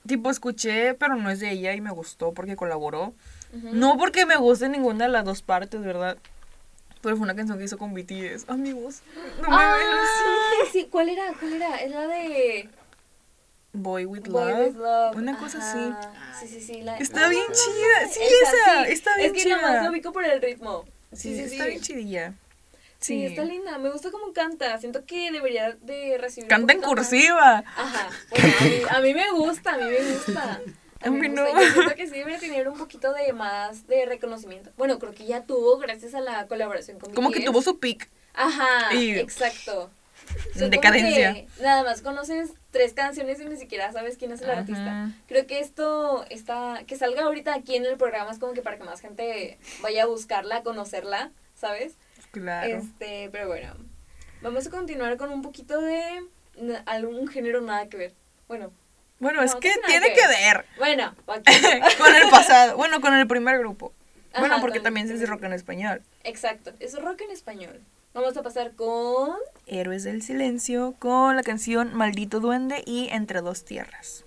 tipo 0.06 0.30
escuché, 0.30 0.94
pero 0.94 1.16
no 1.16 1.28
es 1.30 1.40
de 1.40 1.50
ella 1.50 1.74
y 1.74 1.80
me 1.82 1.90
gustó 1.90 2.32
porque 2.32 2.56
colaboró. 2.56 3.12
No 3.52 3.96
porque 3.98 4.26
me 4.26 4.36
guste 4.36 4.68
ninguna 4.68 5.04
de 5.04 5.10
las 5.12 5.24
dos 5.24 5.42
partes, 5.42 5.80
¿verdad? 5.82 6.16
Pero 7.02 7.16
fue 7.16 7.24
una 7.24 7.36
canción 7.36 7.58
que 7.58 7.64
hizo 7.64 7.78
con 7.78 7.92
BTS. 7.94 8.46
Amigos, 8.48 9.02
no 9.42 9.48
me 9.50 9.56
Ah, 9.62 9.76
así. 10.02 10.72
sí, 10.72 10.88
¿cuál 10.90 11.08
era? 11.10 11.32
¿Cuál 11.34 11.52
era? 11.52 11.76
Es 11.76 11.90
la 11.90 12.06
de 12.06 12.68
Boy 13.74 14.06
with 14.06 14.22
Boy 14.28 14.52
Love. 14.52 14.66
with 14.68 14.76
Love. 14.76 15.16
Una 15.16 15.36
cosa 15.38 15.58
Ajá. 15.58 16.12
Sí, 16.40 16.48
sí, 16.48 16.60
sí. 16.60 16.82
la- 16.82 16.96
Está 16.96 17.28
bien 17.28 17.44
chida. 17.48 18.08
Sí, 18.10 18.20
Esa, 18.22 18.50
esa. 18.56 18.84
sí. 18.86 18.92
Está 18.92 19.16
bien 19.16 19.26
Es 19.26 19.32
que 19.32 19.42
chida. 19.42 19.56
nomás 19.56 19.84
lo 19.84 19.90
ubico 19.90 20.12
por 20.12 20.24
el 20.24 20.40
ritmo. 20.40 20.84
Sí, 21.12 21.38
está 21.38 21.66
bien 21.66 21.80
chidilla. 21.80 22.32
Sí, 23.00 23.18
Sí. 23.20 23.26
está 23.26 23.44
linda. 23.44 23.76
Me 23.78 23.90
gusta 23.90 24.10
cómo 24.10 24.32
canta. 24.32 24.78
Siento 24.78 25.04
que 25.04 25.30
debería 25.30 25.72
de 25.82 26.16
recibir. 26.18 26.48
Canta 26.48 26.72
en 26.72 26.80
más. 26.80 26.88
cursiva. 26.88 27.64
Ajá. 27.76 28.08
Bueno, 28.30 28.54
a, 28.60 28.64
mí, 28.64 28.82
a 28.88 29.00
mí 29.00 29.14
me 29.14 29.30
gusta, 29.32 29.74
a 29.74 29.78
mí 29.78 29.84
me 29.84 30.12
gusta. 30.12 30.60
A 31.02 31.10
mí 31.10 31.18
me 31.18 31.28
no. 31.28 31.44
gusta. 31.44 31.60
Yo 31.62 31.72
siento 31.72 31.94
que 31.96 32.06
sí 32.06 32.12
debería 32.12 32.38
tener 32.38 32.66
un 32.68 32.78
poquito 32.78 33.12
de 33.12 33.32
más 33.34 33.86
de 33.88 34.06
reconocimiento. 34.06 34.70
Bueno, 34.78 34.98
creo 34.98 35.12
que 35.12 35.26
ya 35.26 35.42
tuvo 35.42 35.76
gracias 35.78 36.14
a 36.14 36.20
la 36.20 36.46
colaboración 36.46 36.98
con 36.98 37.12
Como 37.12 37.30
que 37.30 37.40
tuvo 37.42 37.60
su 37.60 37.78
pick. 37.78 38.08
Ajá, 38.32 38.94
Y- 38.94 39.18
exacto. 39.18 39.90
Decadencia. 40.54 41.34
que 41.34 41.46
Nada 41.62 41.82
más 41.84 42.00
conoces 42.02 42.50
tres 42.70 42.92
canciones 42.92 43.40
y 43.40 43.44
ni 43.44 43.56
siquiera 43.56 43.92
sabes 43.92 44.16
quién 44.16 44.32
es 44.32 44.40
el 44.42 44.50
Ajá. 44.50 44.60
artista. 44.60 45.10
Creo 45.28 45.46
que 45.46 45.60
esto 45.60 46.24
está 46.30 46.82
que 46.86 46.96
salga 46.96 47.22
ahorita 47.24 47.54
aquí 47.54 47.76
en 47.76 47.86
el 47.86 47.96
programa 47.96 48.30
es 48.30 48.38
como 48.38 48.52
que 48.52 48.62
para 48.62 48.76
que 48.78 48.84
más 48.84 49.00
gente 49.00 49.58
vaya 49.82 50.04
a 50.04 50.06
buscarla, 50.06 50.56
a 50.58 50.62
conocerla, 50.62 51.30
¿sabes? 51.56 51.92
Claro. 52.30 52.76
Este, 52.78 53.28
pero 53.30 53.46
bueno. 53.48 53.74
Vamos 54.42 54.66
a 54.66 54.70
continuar 54.70 55.16
con 55.16 55.30
un 55.30 55.42
poquito 55.42 55.80
de 55.80 56.22
algún 56.86 57.28
género 57.28 57.60
nada 57.60 57.86
que 57.88 57.96
ver. 57.96 58.12
Bueno, 58.48 58.70
Bueno, 59.20 59.42
es 59.42 59.54
que 59.54 59.72
tiene 59.86 60.12
que 60.12 60.26
ver. 60.26 60.66
bueno, 60.78 61.14
con 61.26 62.14
el 62.14 62.28
pasado. 62.30 62.76
Bueno, 62.76 63.00
con 63.00 63.14
el 63.14 63.26
primer 63.26 63.58
grupo. 63.58 63.92
Bueno, 64.36 64.60
porque 64.60 64.80
también 64.80 65.06
se 65.06 65.12
dice 65.14 65.26
rock 65.26 65.44
en 65.44 65.52
español. 65.52 66.02
Exacto, 66.24 66.72
es 66.80 67.00
rock 67.00 67.20
en 67.20 67.30
español. 67.30 67.80
Vamos 68.14 68.36
a 68.36 68.44
pasar 68.44 68.76
con 68.76 69.30
Héroes 69.66 70.04
del 70.04 70.22
Silencio 70.22 70.94
con 71.00 71.34
la 71.34 71.42
canción 71.42 71.92
Maldito 71.94 72.38
Duende 72.38 72.80
y 72.86 73.08
Entre 73.08 73.40
dos 73.40 73.64
Tierras. 73.64 74.24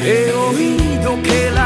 He 0.00 0.32
oído 0.32 1.22
que 1.22 1.50
la 1.50 1.61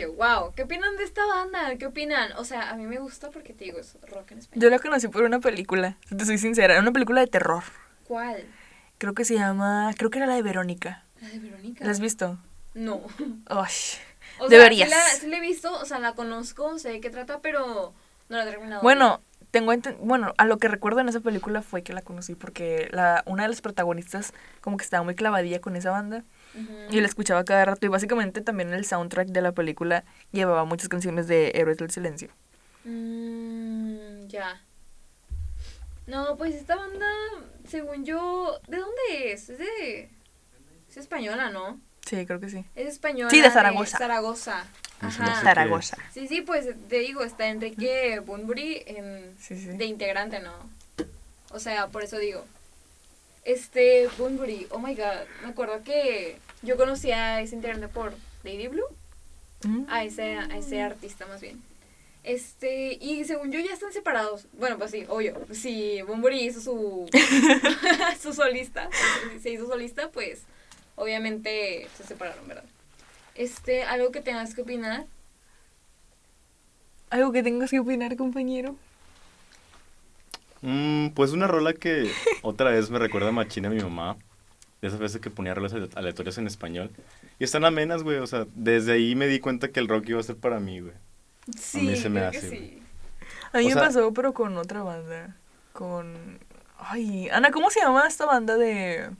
Silencio, 0.00 0.12
wow. 0.14 0.52
¿Qué 0.54 0.62
opinan 0.62 0.96
de 0.96 1.04
esta 1.04 1.24
banda? 1.26 1.76
¿Qué 1.76 1.86
opinan? 1.86 2.32
O 2.32 2.44
sea, 2.44 2.70
a 2.70 2.76
mí 2.76 2.86
me 2.86 2.98
gusta 2.98 3.30
porque 3.30 3.52
te 3.52 3.64
digo, 3.64 3.78
es 3.78 3.96
rock 4.02 4.32
en 4.32 4.38
español. 4.38 4.62
Yo 4.62 4.70
la 4.70 4.78
conocí 4.78 5.08
por 5.08 5.22
una 5.22 5.40
película, 5.40 5.96
si 6.08 6.16
te 6.16 6.24
soy 6.24 6.38
sincera, 6.38 6.74
era 6.74 6.82
una 6.82 6.92
película 6.92 7.20
de 7.20 7.26
terror. 7.26 7.62
¿Cuál? 8.06 8.44
Creo 8.98 9.14
que 9.14 9.24
se 9.24 9.34
llama, 9.34 9.92
creo 9.96 10.10
que 10.10 10.18
era 10.18 10.26
la 10.26 10.34
de 10.34 10.42
Verónica. 10.42 11.04
¿La 11.20 11.28
de 11.28 11.38
Verónica? 11.38 11.84
¿La 11.84 11.90
has 11.90 12.00
visto? 12.00 12.38
No. 12.74 12.96
Uy, 13.18 13.28
O 13.48 13.66
sea, 13.66 14.48
Deberías. 14.48 14.88
Sí 14.88 14.94
la, 14.94 15.02
sí 15.20 15.26
la 15.28 15.36
he 15.36 15.40
visto, 15.40 15.72
o 15.72 15.84
sea, 15.84 15.98
la 15.98 16.14
conozco, 16.14 16.78
sé 16.78 16.90
de 16.90 17.00
qué 17.00 17.10
trata, 17.10 17.40
pero 17.40 17.92
no 18.28 18.36
la 18.36 18.44
he 18.44 18.50
terminado. 18.50 18.82
Bueno, 18.82 19.20
tengo 19.50 19.72
bueno, 20.00 20.32
a 20.38 20.44
lo 20.44 20.58
que 20.58 20.68
recuerdo 20.68 21.00
en 21.00 21.08
esa 21.08 21.20
película 21.20 21.62
fue 21.62 21.82
que 21.82 21.92
la 21.92 22.02
conocí 22.02 22.34
porque 22.34 22.88
la 22.92 23.22
una 23.26 23.42
de 23.42 23.48
las 23.48 23.60
protagonistas 23.60 24.32
como 24.60 24.76
que 24.76 24.84
estaba 24.84 25.02
muy 25.02 25.14
clavadilla 25.14 25.60
con 25.60 25.76
esa 25.76 25.90
banda 25.90 26.24
Y 26.90 27.00
la 27.00 27.06
escuchaba 27.06 27.44
cada 27.44 27.64
rato 27.64 27.86
y 27.86 27.88
básicamente 27.88 28.40
también 28.40 28.72
el 28.72 28.84
soundtrack 28.84 29.28
de 29.28 29.40
la 29.42 29.52
película 29.52 30.04
llevaba 30.32 30.64
muchas 30.64 30.88
canciones 30.88 31.28
de 31.28 31.52
Héroes 31.54 31.78
del 31.78 31.90
Silencio. 31.90 32.28
Mm, 32.84 34.26
ya. 34.28 34.60
No, 36.06 36.36
pues 36.36 36.54
esta 36.54 36.74
banda, 36.76 37.06
según 37.68 38.04
yo, 38.04 38.58
¿de 38.66 38.78
dónde 38.78 39.32
es? 39.32 39.48
Es 39.48 39.58
de... 39.58 40.08
Es 40.90 40.96
española, 40.96 41.50
¿no? 41.50 41.78
Sí, 42.04 42.26
creo 42.26 42.40
que 42.40 42.48
sí. 42.50 42.64
Es 42.74 42.88
española. 42.88 43.30
Sí, 43.30 43.40
de 43.40 43.50
Zaragoza. 43.50 43.98
Zaragoza. 43.98 44.64
Se 44.98 45.06
me 45.22 45.28
Ajá. 45.30 45.42
Zaragoza. 45.42 45.96
Sí, 46.12 46.26
sí, 46.26 46.40
pues 46.42 46.66
te 46.88 46.98
digo, 46.98 47.22
está 47.22 47.46
Enrique 47.46 48.20
Bunbury 48.20 48.82
en, 48.86 49.36
Sí, 49.38 49.56
sí. 49.56 49.66
de 49.68 49.84
integrante, 49.84 50.40
¿no? 50.40 50.52
O 51.52 51.60
sea, 51.60 51.86
por 51.86 52.02
eso 52.02 52.18
digo. 52.18 52.44
Este, 53.44 54.08
Bunbury, 54.18 54.66
oh 54.70 54.78
my 54.78 54.94
god, 54.94 55.26
me 55.42 55.48
acuerdo 55.48 55.82
que 55.82 56.38
yo 56.62 56.76
conocí 56.76 57.10
a 57.10 57.40
ese 57.40 57.56
integrante 57.56 57.88
por 57.88 58.14
Lady 58.44 58.68
Blue, 58.68 58.84
Mm. 59.62 59.84
a 59.88 60.04
ese, 60.04 60.36
a 60.38 60.56
ese 60.56 60.80
artista 60.80 61.26
más 61.26 61.40
bien. 61.42 61.60
Este, 62.24 62.94
y 62.94 63.24
según 63.24 63.50
yo 63.52 63.60
ya 63.60 63.72
están 63.74 63.92
separados. 63.92 64.46
Bueno, 64.54 64.78
pues 64.78 64.90
sí, 64.90 65.04
obvio. 65.08 65.38
Si 65.52 66.00
Bunbury 66.02 66.40
hizo 66.46 66.60
su, 66.60 67.08
su 68.22 68.32
solista, 68.32 68.88
se 69.42 69.50
hizo 69.50 69.66
solista, 69.66 70.08
pues 70.10 70.42
obviamente 70.96 71.88
se 71.96 72.04
separaron, 72.04 72.46
¿verdad? 72.48 72.64
Este, 73.34 73.84
algo 73.84 74.10
que 74.12 74.20
tengas 74.20 74.54
que 74.54 74.62
opinar. 74.62 75.06
Algo 77.10 77.32
que 77.32 77.42
tengas 77.42 77.70
que 77.70 77.80
opinar, 77.80 78.16
compañero. 78.16 78.76
Mm, 80.62 81.08
pues 81.10 81.32
una 81.32 81.46
rola 81.46 81.72
que 81.72 82.10
otra 82.42 82.70
vez 82.70 82.90
me 82.90 82.98
recuerda 82.98 83.32
machina 83.32 83.68
a 83.68 83.72
mi 83.72 83.80
mamá. 83.80 84.16
De 84.82 84.88
esas 84.88 84.98
veces 85.00 85.20
que 85.20 85.30
ponía 85.30 85.52
rolas 85.54 85.72
ale- 85.74 85.90
aleatorias 85.94 86.38
en 86.38 86.46
español. 86.46 86.90
Y 87.38 87.44
están 87.44 87.64
amenas, 87.64 88.02
güey. 88.02 88.18
O 88.18 88.26
sea, 88.26 88.46
desde 88.54 88.92
ahí 88.92 89.14
me 89.14 89.26
di 89.26 89.38
cuenta 89.40 89.68
que 89.68 89.80
el 89.80 89.88
rock 89.88 90.08
iba 90.08 90.20
a 90.20 90.22
ser 90.22 90.36
para 90.36 90.58
mí, 90.60 90.80
güey. 90.80 90.94
Sí, 91.58 91.82
mí 91.82 91.96
se 91.96 92.08
me 92.08 92.20
hace, 92.20 92.48
sí. 92.48 92.82
A 93.52 93.58
mí 93.58 93.64
O 93.64 93.68
me 93.68 93.72
sea- 93.74 93.82
pasó, 93.84 94.12
pero 94.14 94.32
con 94.32 94.56
otra 94.56 94.82
banda. 94.82 95.36
Con. 95.72 96.38
Ay, 96.78 97.28
Ana, 97.30 97.50
¿cómo 97.50 97.70
se 97.70 97.80
llama 97.80 98.06
esta 98.06 98.24
banda 98.26 98.56
de. 98.56 99.10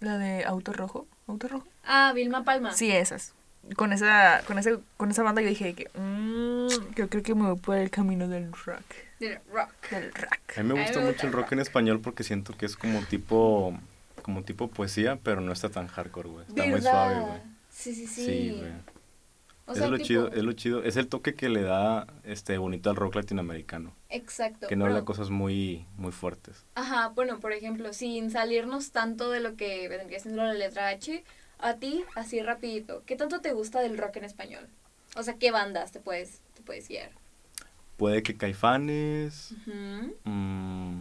La 0.00 0.18
de 0.18 0.44
Auto 0.44 0.72
Rojo? 0.72 1.06
¿Auto 1.28 1.48
Rojo? 1.48 1.66
Ah, 1.84 2.12
Vilma 2.14 2.44
Palma. 2.44 2.72
Sí, 2.72 2.90
esas. 2.90 3.32
Con 3.74 3.92
esa, 3.92 4.42
con 4.46 4.58
esa, 4.58 4.70
con 4.96 5.10
esa 5.10 5.22
banda 5.22 5.42
yo 5.42 5.48
dije 5.48 5.74
que. 5.74 5.88
mm, 5.98 6.94
yo 6.94 7.08
creo 7.08 7.22
que 7.22 7.34
me 7.34 7.50
voy 7.50 7.58
por 7.58 7.76
el 7.76 7.90
camino 7.90 8.28
del 8.28 8.52
rock. 8.52 8.84
De 9.18 9.40
rock. 9.52 9.90
Del 9.90 10.12
rock. 10.14 10.58
A 10.58 10.62
mí 10.62 10.72
me 10.74 10.80
gusta 10.82 10.98
me 11.00 11.06
mucho 11.06 11.12
gusta 11.12 11.22
el 11.22 11.28
el 11.28 11.32
rock 11.32 11.52
en 11.52 11.58
español 11.60 12.00
porque 12.00 12.22
siento 12.22 12.56
que 12.56 12.66
es 12.66 12.76
como 12.76 13.00
tipo 13.02 13.76
como 14.22 14.42
tipo 14.42 14.68
poesía, 14.68 15.18
pero 15.22 15.40
no 15.40 15.52
está 15.52 15.68
tan 15.68 15.86
hardcore, 15.86 16.28
güey. 16.28 16.46
Está 16.48 16.64
muy 16.66 16.80
suave, 16.80 17.20
güey. 17.20 17.40
Sí, 17.70 17.94
sí, 17.94 18.06
sí. 18.06 18.24
Sí, 18.26 18.54
güey. 18.58 18.72
O 19.68 19.72
Eso 19.72 19.78
sea, 19.78 19.84
es 19.86 19.90
lo 19.90 19.96
tipo- 19.98 20.06
chido, 20.06 20.28
es 20.32 20.42
lo 20.44 20.52
chido. 20.52 20.82
Es 20.84 20.96
el 20.96 21.08
toque 21.08 21.34
que 21.34 21.48
le 21.48 21.62
da 21.62 22.06
este 22.24 22.56
bonito 22.58 22.88
al 22.90 22.96
rock 22.96 23.16
latinoamericano. 23.16 23.92
Exacto. 24.10 24.68
Que 24.68 24.76
no 24.76 24.84
habla 24.86 25.04
cosas 25.04 25.30
muy, 25.30 25.86
muy 25.96 26.12
fuertes. 26.12 26.64
Ajá, 26.76 27.08
bueno, 27.08 27.40
por 27.40 27.52
ejemplo, 27.52 27.92
sin 27.92 28.30
salirnos 28.30 28.92
tanto 28.92 29.30
de 29.30 29.40
lo 29.40 29.56
que 29.56 29.88
vendría 29.88 30.20
siendo 30.20 30.42
la 30.44 30.54
letra 30.54 30.88
H, 30.88 31.24
a 31.58 31.74
ti, 31.74 32.04
así 32.14 32.42
rapidito, 32.42 33.02
¿qué 33.06 33.16
tanto 33.16 33.40
te 33.40 33.52
gusta 33.52 33.80
del 33.80 33.98
rock 33.98 34.16
en 34.16 34.24
español? 34.24 34.68
O 35.16 35.22
sea, 35.22 35.34
¿qué 35.34 35.50
bandas 35.50 35.92
te 35.92 36.00
puedes, 36.00 36.40
te 36.54 36.62
puedes 36.62 36.88
guiar? 36.88 37.10
Puede 37.96 38.22
que 38.22 38.36
Caifanes. 38.36 39.54
Mm, 40.24 41.00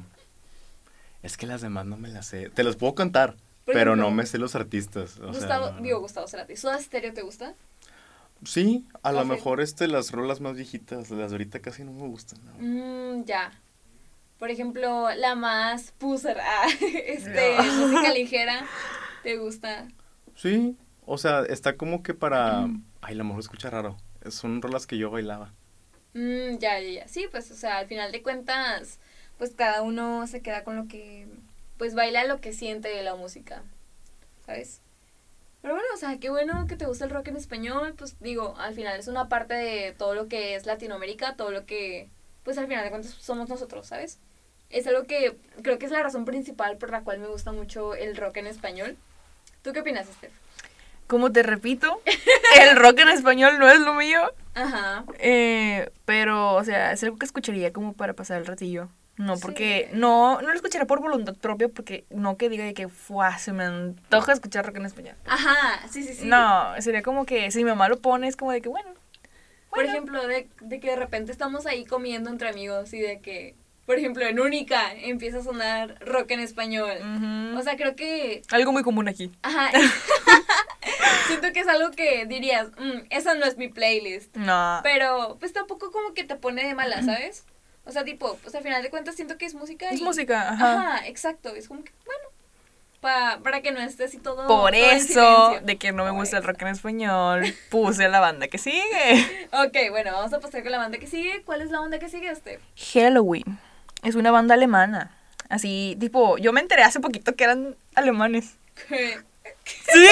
es 1.24 1.38
que 1.38 1.45
las 1.47 1.62
demás 1.62 1.86
no 1.86 1.97
me 1.97 2.08
las 2.08 2.28
sé. 2.28 2.49
Te 2.49 2.64
las 2.64 2.78
puedo 2.78 2.95
cantar, 2.95 3.32
Por 3.66 3.74
pero 3.74 3.91
ejemplo, 3.91 4.10
no 4.10 4.16
me 4.16 4.26
sé 4.26 4.38
los 4.38 4.56
artistas. 4.56 5.20
o 5.20 5.28
Gustavo, 5.28 5.68
sea, 5.70 5.78
digo 5.82 5.99
Gustavo 5.99 6.28
Cerati, 6.28 6.56
¿Soda 6.56 6.80
Stereo 6.82 7.14
te 7.14 7.22
gusta? 7.22 7.53
Sí, 8.45 8.86
a 9.01 9.12
lo 9.12 9.26
mejor 9.26 9.60
este, 9.60 9.88
las 9.88 10.12
rolas 10.12 10.39
más 10.39 10.56
viejitas, 10.56 11.10
las 11.10 11.30
de 11.30 11.36
ahorita 11.36 11.60
casi 11.60 11.84
no 11.84 11.91
me 11.91 12.08
gustan. 12.08 12.39
¿no? 12.45 12.53
Mm, 12.60 13.26
ya. 13.26 13.51
Por 14.39 14.51
ejemplo, 14.51 15.10
la 15.16 15.36
más 15.36 15.91
puser, 15.97 16.38
ah, 16.39 16.68
este, 17.08 17.58
música 17.62 18.14
ligera, 18.14 18.66
¿te 19.24 19.38
gusta? 19.38 19.88
Sí, 20.36 20.77
o 21.05 21.17
sea, 21.17 21.43
está 21.43 21.77
como 21.77 22.03
que 22.03 22.13
para... 22.13 22.67
Ay, 23.01 23.15
la 23.15 23.23
mejor 23.23 23.39
escucha 23.39 23.69
raro. 23.69 23.97
Son 24.29 24.61
rolas 24.61 24.88
que 24.88 24.97
yo 24.97 25.11
bailaba. 25.11 25.51
Mm, 26.13 26.57
ya, 26.59 26.79
ya, 26.79 26.89
ya. 27.01 27.07
Sí, 27.07 27.27
pues, 27.31 27.51
o 27.51 27.55
sea, 27.55 27.77
al 27.77 27.88
final 27.88 28.11
de 28.11 28.23
cuentas, 28.23 28.99
pues 29.38 29.51
cada 29.51 29.81
uno 29.81 30.25
se 30.27 30.41
queda 30.41 30.63
con 30.63 30.75
lo 30.75 30.88
que, 30.88 31.27
pues 31.77 31.93
baila 31.93 32.25
lo 32.25 32.39
que 32.41 32.53
siente 32.53 32.88
de 32.88 33.03
la 33.03 33.15
música, 33.15 33.63
¿sabes? 34.45 34.81
Pero 35.61 35.73
bueno, 35.73 35.89
o 35.93 35.97
sea, 35.97 36.17
qué 36.19 36.29
bueno 36.29 36.67
que 36.67 36.77
te 36.77 36.86
gusta 36.86 37.05
el 37.05 37.11
rock 37.11 37.29
en 37.29 37.38
español, 37.38 37.95
pues 37.97 38.15
digo, 38.19 38.55
al 38.57 38.75
final 38.75 38.99
es 38.99 39.07
una 39.07 39.27
parte 39.29 39.55
de 39.55 39.93
todo 39.97 40.13
lo 40.13 40.27
que 40.27 40.55
es 40.55 40.65
Latinoamérica, 40.65 41.36
todo 41.36 41.51
lo 41.51 41.65
que, 41.65 42.07
pues 42.43 42.57
al 42.57 42.67
final 42.67 42.83
de 42.83 42.91
cuentas 42.91 43.11
somos 43.11 43.49
nosotros, 43.49 43.88
¿sabes? 43.88 44.19
Es 44.69 44.88
algo 44.88 45.03
que 45.05 45.38
creo 45.63 45.79
que 45.79 45.86
es 45.86 45.91
la 45.91 46.03
razón 46.03 46.23
principal 46.25 46.77
por 46.77 46.91
la 46.91 47.03
cual 47.03 47.19
me 47.19 47.27
gusta 47.27 47.51
mucho 47.51 47.95
el 47.95 48.15
rock 48.15 48.38
en 48.38 48.47
español. 48.47 48.95
¿Tú 49.66 49.74
qué 49.74 49.82
opinas, 49.82 50.07
Steph? 50.07 50.32
Como 51.07 51.32
te 51.32 51.43
repito, 51.43 52.01
el 52.61 52.78
rock 52.78 52.99
en 52.99 53.09
español 53.09 53.59
no 53.59 53.70
es 53.70 53.80
lo 53.82 53.93
mío. 53.95 54.22
Ajá. 54.53 55.03
eh, 55.20 55.89
pero, 56.05 56.53
o 56.53 56.63
sea, 56.63 56.93
es 56.93 57.03
algo 57.03 57.18
que 57.18 57.26
escucharía 57.26 57.74
como 57.74 57.91
para 57.93 58.13
pasar 58.13 58.38
el 58.39 58.45
ratillo. 58.45 58.88
No, 59.18 59.36
Sí. 59.38 59.41
porque 59.41 59.89
no, 59.93 60.41
no 60.41 60.47
lo 60.49 60.53
escucharía 60.53 60.86
por 60.88 60.99
voluntad 61.01 61.36
propia, 61.36 61.68
porque 61.68 62.05
no 62.09 62.38
que 62.38 62.47
diga 62.49 62.63
de 62.66 62.74
que 62.74 62.88
"Fua, 62.89 63.38
se 63.38 63.53
me 63.53 63.63
antoja 63.66 64.34
escuchar 64.34 64.66
rock 64.66 64.78
en 64.78 64.86
español. 64.86 65.16
Ajá, 65.26 65.82
sí, 65.89 66.03
sí, 66.03 66.13
sí. 66.13 66.26
No, 66.28 66.74
sería 66.82 67.01
como 67.01 67.26
que 67.26 67.49
si 67.51 67.59
mi 67.59 67.66
mamá 67.72 67.89
lo 67.89 67.97
pone, 67.99 68.28
es 68.28 68.36
como 68.36 68.51
de 68.51 68.61
que, 68.61 68.70
bueno. 68.70 68.89
Por 69.70 69.80
bueno. 69.80 69.89
ejemplo, 69.89 70.28
de, 70.28 70.47
de 70.61 70.80
que 70.80 70.91
de 70.91 70.95
repente 70.95 71.32
estamos 71.32 71.66
ahí 71.66 71.86
comiendo 71.86 72.30
entre 72.30 72.49
amigos 72.49 72.93
y 72.93 72.99
de 72.99 73.20
que, 73.20 73.55
por 73.86 73.97
ejemplo, 73.97 74.25
en 74.25 74.39
Única 74.39 74.93
empieza 74.93 75.38
a 75.39 75.43
sonar 75.43 75.97
rock 75.99 76.31
en 76.31 76.39
español. 76.39 76.91
O 77.57 77.61
sea, 77.61 77.75
creo 77.77 77.95
que... 77.95 78.41
algo 78.51 78.71
muy 78.71 78.83
común 78.83 79.07
aquí. 79.07 79.31
Ajá. 79.43 79.69
Siento 81.27 81.51
que 81.53 81.59
es 81.59 81.67
algo 81.67 81.91
que 81.91 82.25
dirías, 82.25 82.67
"Mm, 82.77 83.05
esa 83.09 83.33
no 83.36 83.45
es 83.45 83.57
mi 83.57 83.67
playlist. 83.67 84.36
No. 84.36 84.79
Pero 84.83 85.38
pues 85.39 85.53
tampoco 85.53 85.91
como 85.91 86.13
que 86.13 86.23
te 86.23 86.36
pone 86.36 86.65
de 86.65 86.75
mala, 86.75 87.01
¿sabes? 87.03 87.43
O 87.86 87.91
sea, 87.91 88.03
tipo, 88.03 88.38
pues 88.41 88.53
al 88.55 88.63
final 88.63 88.81
de 88.83 88.89
cuentas 88.89 89.15
siento 89.15 89.38
que 89.38 89.45
es 89.45 89.53
música. 89.53 89.89
Es 89.89 90.01
y- 90.01 90.03
música, 90.03 90.51
ajá. 90.53 90.73
Ajá, 90.95 91.07
exacto. 91.07 91.49
Es 91.55 91.67
como 91.67 91.83
que, 91.83 91.91
bueno, 92.05 92.23
pa- 93.01 93.39
para 93.43 93.61
que 93.61 93.71
no 93.71 93.79
estés 93.79 94.09
así 94.09 94.17
todo... 94.17 94.47
Por 94.47 94.71
todo 94.71 94.91
eso, 94.91 95.59
de 95.63 95.77
que 95.77 95.91
no 95.91 96.03
me 96.03 96.09
Por 96.11 96.19
gusta 96.21 96.38
el 96.38 96.43
rock 96.43 96.61
en 96.63 96.67
español, 96.69 97.43
puse 97.69 98.07
la 98.09 98.19
banda 98.19 98.47
que 98.47 98.57
sigue. 98.57 99.47
Ok, 99.53 99.77
bueno, 99.91 100.11
vamos 100.13 100.33
a 100.33 100.39
pasar 100.39 100.63
con 100.63 100.71
la 100.71 100.77
banda 100.79 100.97
que 100.97 101.07
sigue. 101.07 101.41
¿Cuál 101.43 101.61
es 101.61 101.69
la 101.71 101.81
onda 101.81 101.99
que 101.99 102.09
sigue, 102.09 102.29
este? 102.29 102.59
Halloween. 102.93 103.59
Es 104.06 104.16
una 104.16 104.32
banda 104.32 104.53
alemana. 104.53 105.12
Así, 105.49 105.97
tipo, 105.99 106.38
yo 106.38 106.53
me 106.53 106.62
enteré 106.62 106.84
hace 106.84 106.99
poquito 106.99 107.36
que 107.36 107.43
eran 107.43 107.76
alemanes. 107.95 108.56
Sí, 108.88 110.08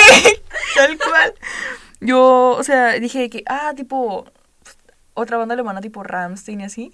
tal 0.75 0.97
cual. 0.97 1.33
Yo, 1.99 2.55
o 2.57 2.63
sea, 2.63 2.93
dije 2.99 3.29
que, 3.29 3.43
ah, 3.47 3.73
tipo, 3.75 4.25
otra 5.13 5.37
banda 5.37 5.53
alemana 5.53 5.81
tipo 5.81 6.03
Rammstein 6.03 6.61
y 6.61 6.63
así. 6.65 6.93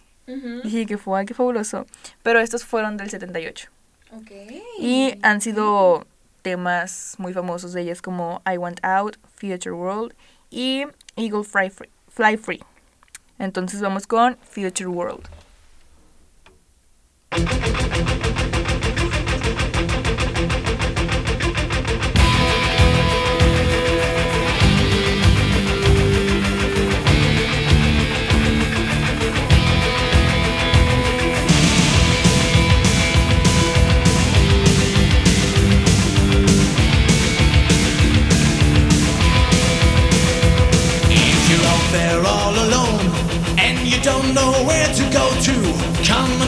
Dije 0.63 0.85
que 0.85 0.99
fue, 0.99 1.19
ay, 1.19 1.25
qué 1.25 1.33
fabuloso. 1.33 1.87
Pero 2.21 2.39
estos 2.39 2.63
fueron 2.63 2.97
del 2.97 3.09
78. 3.09 3.69
Ok. 4.11 4.31
Y 4.79 5.17
han 5.23 5.41
sido 5.41 6.05
temas 6.43 7.15
muy 7.17 7.33
famosos 7.33 7.73
de 7.73 7.81
ellas 7.81 8.01
como 8.01 8.41
I 8.45 8.57
Want 8.57 8.79
Out, 8.83 9.17
Future 9.35 9.71
World 9.71 10.13
y 10.51 10.83
Eagle 11.15 11.43
Fly 11.43 11.71
Free. 11.71 11.89
Fly 12.09 12.37
Free. 12.37 12.63
Entonces 13.39 13.81
vamos 13.81 14.05
con 14.05 14.37
Future 14.37 14.87
World. 14.87 15.27
If 17.31 17.58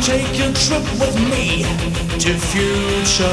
take 0.02 0.40
a 0.40 0.52
trip 0.54 0.82
with 1.00 1.16
me 1.30 1.62
to 2.18 2.34
future 2.34 3.24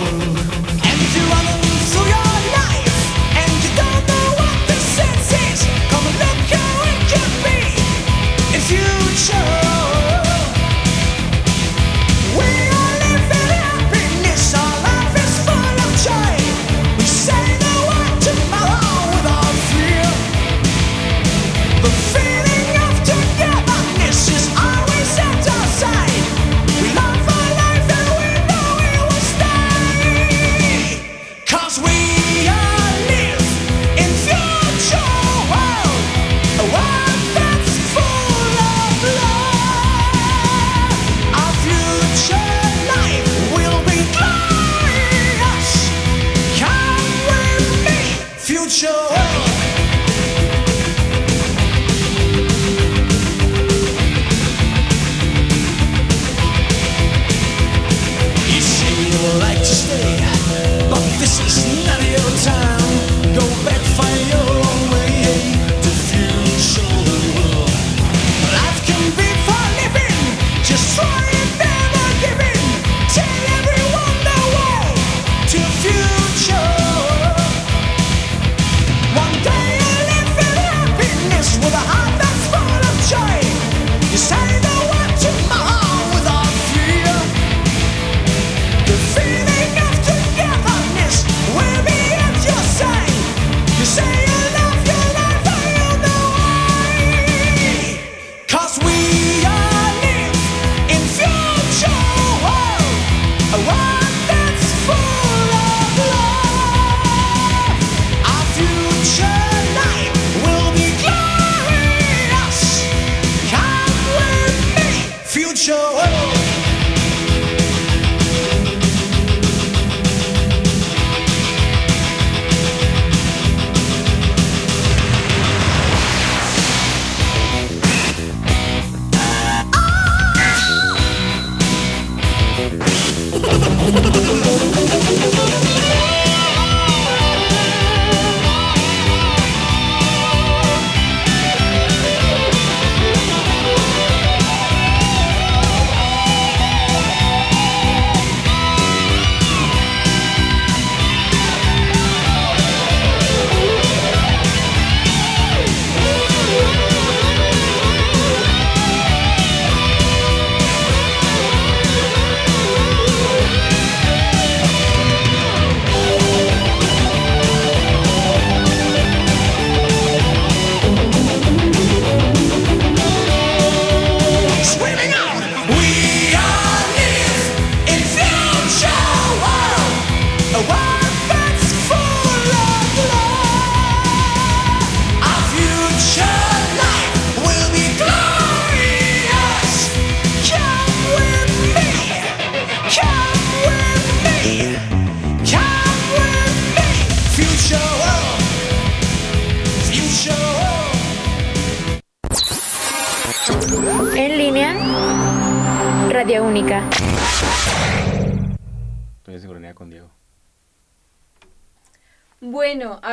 world. 0.00 0.36
And 0.84 1.00
you're 1.14 1.24
running 1.32 1.62
through 1.90 2.08
your 2.12 2.32
life 2.60 2.98
and 3.40 3.52
you 3.64 3.72
don't 3.74 4.04
know 4.06 4.28
what 4.36 4.58
the 4.68 4.74
sense 4.74 5.32
is, 5.32 5.64
come 5.88 6.04
and 6.04 6.16
look 6.20 6.40
how 6.52 6.76
it 6.92 7.00
could 7.10 7.34
be 7.44 7.58
in 8.54 8.60
future. 8.60 9.59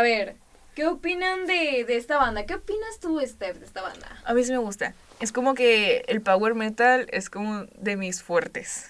Ver, 0.07 0.35
¿qué 0.75 0.85
opinan 0.85 1.45
de, 1.45 1.83
de 1.85 1.97
esta 1.97 2.17
banda? 2.17 2.45
¿Qué 2.45 2.55
opinas 2.55 2.99
tú, 2.99 3.19
Steph, 3.25 3.57
de 3.57 3.65
esta 3.65 3.81
banda? 3.81 4.21
A 4.23 4.33
mí 4.33 4.43
sí 4.43 4.51
me 4.51 4.57
gusta. 4.57 4.93
Es 5.19 5.31
como 5.31 5.53
que 5.53 6.03
el 6.07 6.21
power 6.21 6.55
metal 6.55 7.07
es 7.11 7.29
como 7.29 7.65
de 7.77 7.97
mis 7.97 8.23
fuertes. 8.23 8.89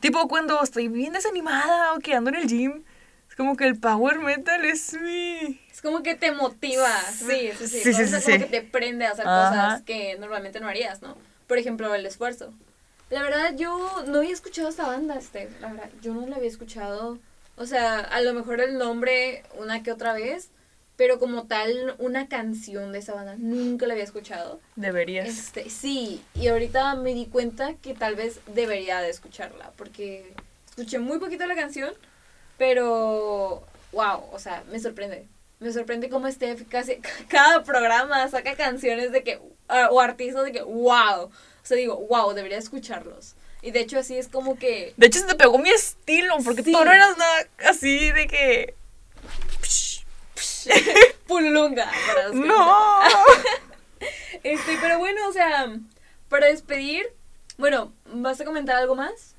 Tipo 0.00 0.28
cuando 0.28 0.62
estoy 0.62 0.88
bien 0.88 1.12
desanimada 1.12 1.94
o 1.94 1.98
que 1.98 2.14
ando 2.14 2.30
en 2.30 2.36
el 2.36 2.46
gym. 2.46 2.84
Es 3.28 3.36
como 3.36 3.56
que 3.56 3.66
el 3.66 3.78
power 3.78 4.18
metal 4.20 4.64
es 4.64 4.94
mi... 4.94 5.60
Es 5.70 5.82
como 5.82 6.02
que 6.02 6.14
te 6.14 6.32
motiva, 6.32 6.88
sí, 7.12 7.50
sí, 7.58 7.68
sí. 7.68 7.80
Sí, 7.80 7.92
sí, 7.92 8.06
sí, 8.06 8.22
como 8.22 8.38
que 8.38 8.46
te 8.46 8.62
prende 8.62 9.04
a 9.06 9.10
hacer 9.10 9.26
Ajá. 9.26 9.50
cosas 9.50 9.82
que 9.82 10.16
normalmente 10.18 10.60
no 10.60 10.68
harías, 10.68 11.02
¿no? 11.02 11.18
Por 11.46 11.58
ejemplo, 11.58 11.94
el 11.94 12.06
esfuerzo. 12.06 12.54
La 13.10 13.22
verdad, 13.22 13.54
yo 13.56 14.04
no 14.06 14.18
había 14.18 14.32
escuchado 14.32 14.68
esta 14.68 14.86
banda, 14.86 15.20
Steph. 15.20 15.60
La 15.60 15.68
verdad, 15.68 15.90
yo 16.00 16.14
no 16.14 16.26
la 16.26 16.36
había 16.36 16.48
escuchado. 16.48 17.18
O 17.56 17.66
sea, 17.66 18.00
a 18.00 18.20
lo 18.20 18.34
mejor 18.34 18.60
el 18.60 18.78
nombre 18.78 19.42
una 19.58 19.82
que 19.82 19.90
otra 19.90 20.12
vez, 20.12 20.50
pero 20.96 21.18
como 21.18 21.46
tal, 21.46 21.94
una 21.98 22.28
canción 22.28 22.92
de 22.92 22.98
esa 22.98 23.14
banda 23.14 23.36
nunca 23.38 23.86
la 23.86 23.94
había 23.94 24.04
escuchado. 24.04 24.60
Deberías. 24.76 25.28
Este, 25.28 25.68
sí, 25.70 26.22
y 26.34 26.48
ahorita 26.48 26.94
me 26.96 27.14
di 27.14 27.26
cuenta 27.26 27.74
que 27.74 27.94
tal 27.94 28.14
vez 28.14 28.40
debería 28.46 29.00
de 29.00 29.10
escucharla, 29.10 29.72
porque 29.76 30.34
escuché 30.68 30.98
muy 30.98 31.18
poquito 31.18 31.46
la 31.46 31.54
canción, 31.54 31.92
pero 32.58 33.62
wow, 33.92 34.24
o 34.32 34.38
sea, 34.38 34.62
me 34.70 34.78
sorprende. 34.78 35.26
Me 35.58 35.72
sorprende 35.72 36.10
cómo 36.10 36.30
Steph 36.30 36.68
casi 36.68 37.00
cada 37.28 37.62
programa 37.62 38.28
saca 38.28 38.54
canciones 38.56 39.12
de 39.12 39.22
que, 39.22 39.40
ah, 39.68 39.88
o 39.90 40.00
artistas 40.00 40.44
de 40.44 40.52
que, 40.52 40.62
wow. 40.62 41.24
O 41.24 41.30
sea, 41.62 41.76
digo, 41.76 41.96
wow, 42.08 42.32
debería 42.32 42.58
escucharlos. 42.58 43.34
Y 43.66 43.72
de 43.72 43.80
hecho 43.80 43.98
así 43.98 44.16
es 44.16 44.28
como 44.28 44.56
que... 44.58 44.94
De 44.96 45.08
hecho, 45.08 45.18
se 45.18 45.26
te 45.26 45.34
pegó 45.34 45.58
mi 45.58 45.70
estilo, 45.70 46.36
porque 46.44 46.62
Sí. 46.62 46.70
tú 46.70 46.84
no 46.84 46.92
eras 46.92 47.18
nada 47.18 47.46
así 47.68 48.12
de 48.12 48.28
que... 48.28 48.74
Pulunga. 51.26 51.90
¡No! 52.32 53.00
Este, 54.42 54.78
pero 54.80 54.98
bueno, 54.98 55.28
o 55.28 55.32
sea, 55.32 55.66
para 56.28 56.46
despedir, 56.46 57.04
bueno, 57.58 57.92
¿vas 58.12 58.40
a 58.40 58.44
comentar 58.44 58.76
algo 58.76 58.94
más? 58.94 59.34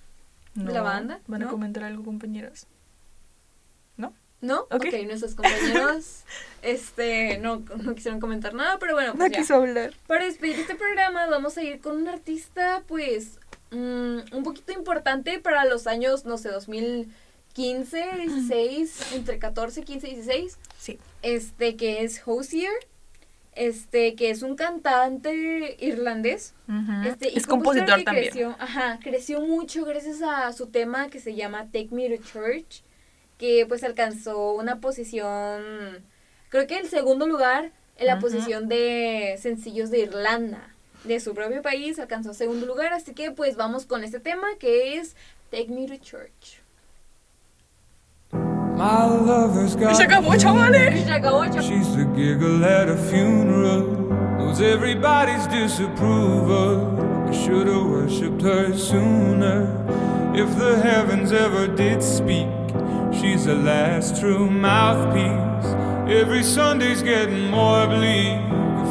No. 0.56 0.72
¿La 0.72 0.82
banda? 0.82 1.22
¿Van 1.28 1.44
a 1.44 1.46
¿No? 1.46 1.52
comentar 1.52 1.84
algo, 1.86 2.04
compañeras? 2.04 2.68
¿No? 4.40 4.62
Ok. 4.70 4.86
ok, 4.86 4.94
nuestros 5.08 5.34
compañeros 5.34 6.24
este, 6.62 7.38
no, 7.40 7.64
no 7.78 7.96
quisieron 7.96 8.20
comentar 8.20 8.54
nada, 8.54 8.78
pero 8.80 8.94
bueno, 8.94 9.14
No 9.14 9.18
pues 9.20 9.32
ya. 9.32 9.38
quiso 9.40 9.56
hablar. 9.56 9.94
Para 10.06 10.26
despedir 10.26 10.60
este 10.60 10.76
programa 10.76 11.26
vamos 11.28 11.58
a 11.58 11.64
ir 11.64 11.80
con 11.82 11.96
un 11.98 12.08
artista, 12.08 12.84
pues, 12.88 13.40
mm, 13.72 14.36
un 14.36 14.44
poquito 14.44 14.72
importante 14.74 15.40
para 15.40 15.66
los 15.66 15.88
años, 15.88 16.26
no 16.26 16.38
sé, 16.38 16.50
2015, 16.50 18.06
16, 18.18 19.14
entre 19.14 19.40
14, 19.40 19.84
15 19.84 20.08
y 20.08 20.16
16. 20.16 20.58
Sí. 20.78 21.00
Este, 21.22 21.76
que 21.76 22.04
es 22.04 22.22
Hosier, 22.26 22.72
este, 23.58 24.16
que 24.16 24.30
es 24.30 24.44
un 24.44 24.56
cantante 24.56 25.76
irlandés. 25.80 26.54
Ujú. 26.68 27.10
Este, 27.10 27.30
y 27.30 27.38
es 27.38 27.48
compositor 27.48 27.98
que 27.98 28.04
también. 28.04 28.26
Creció, 28.30 28.56
ajá, 28.60 29.00
creció 29.02 29.42
mucho 29.42 29.84
gracias 29.86 30.22
a 30.22 30.52
su 30.54 30.68
tema 30.68 31.10
que 31.10 31.20
se 31.20 31.36
llama 31.36 31.66
Take 31.66 31.90
Me 31.92 32.10
to 32.10 32.24
Church, 32.24 32.84
que 33.38 33.66
pues 33.68 33.84
alcanzó 33.84 34.54
una 34.54 34.80
posición, 34.80 36.04
creo 36.50 36.68
que 36.68 36.78
el 36.78 36.88
segundo 36.88 37.28
lugar 37.28 37.72
en 37.98 38.08
la 38.08 38.20
posición 38.20 38.68
de 38.68 39.38
sencillos 39.42 39.90
de 39.90 40.00
Irlanda, 40.00 40.70
de 41.08 41.20
su 41.20 41.34
propio 41.34 41.62
país, 41.62 42.00
alcanzó 42.00 42.34
segundo 42.34 42.66
lugar, 42.66 42.94
así 42.94 43.14
que 43.14 43.32
pues 43.32 43.56
vamos 43.56 43.86
con 43.86 44.04
este 44.04 44.20
tema 44.20 44.48
que 44.60 44.98
es 44.98 45.16
Take 45.50 45.70
Me 45.70 45.88
to 45.88 45.98
Church. 45.98 46.62
My 48.32 49.06
lover's 49.06 49.76
got 49.76 49.96
se 49.96 50.04
acabó, 50.04 50.36
chavales. 50.38 51.04
Se 51.04 51.12
acabó, 51.12 51.46
chaval. 51.46 51.64
She's 51.64 51.96
the 51.96 52.06
giggle 52.16 52.64
at 52.64 52.90
a 52.90 52.96
funeral. 52.96 53.82
Knows 54.38 54.62
everybody's 54.62 55.48
disapproval. 55.48 57.28
I 57.28 57.32
should 57.34 57.68
have 57.68 57.88
worshipped 57.88 58.42
her 58.44 58.78
sooner. 58.78 59.66
If 60.36 60.56
the 60.58 60.78
heavens 60.78 61.32
ever 61.32 61.68
did 61.68 62.04
speak, 62.04 62.48
she's 63.12 63.46
the 63.46 63.56
last 63.56 64.20
true 64.20 64.48
mouthpiece. 64.48 65.74
Every 66.08 66.44
Sunday's 66.44 67.02
getting 67.02 67.50
more 67.50 67.88
bleak. 67.88 68.67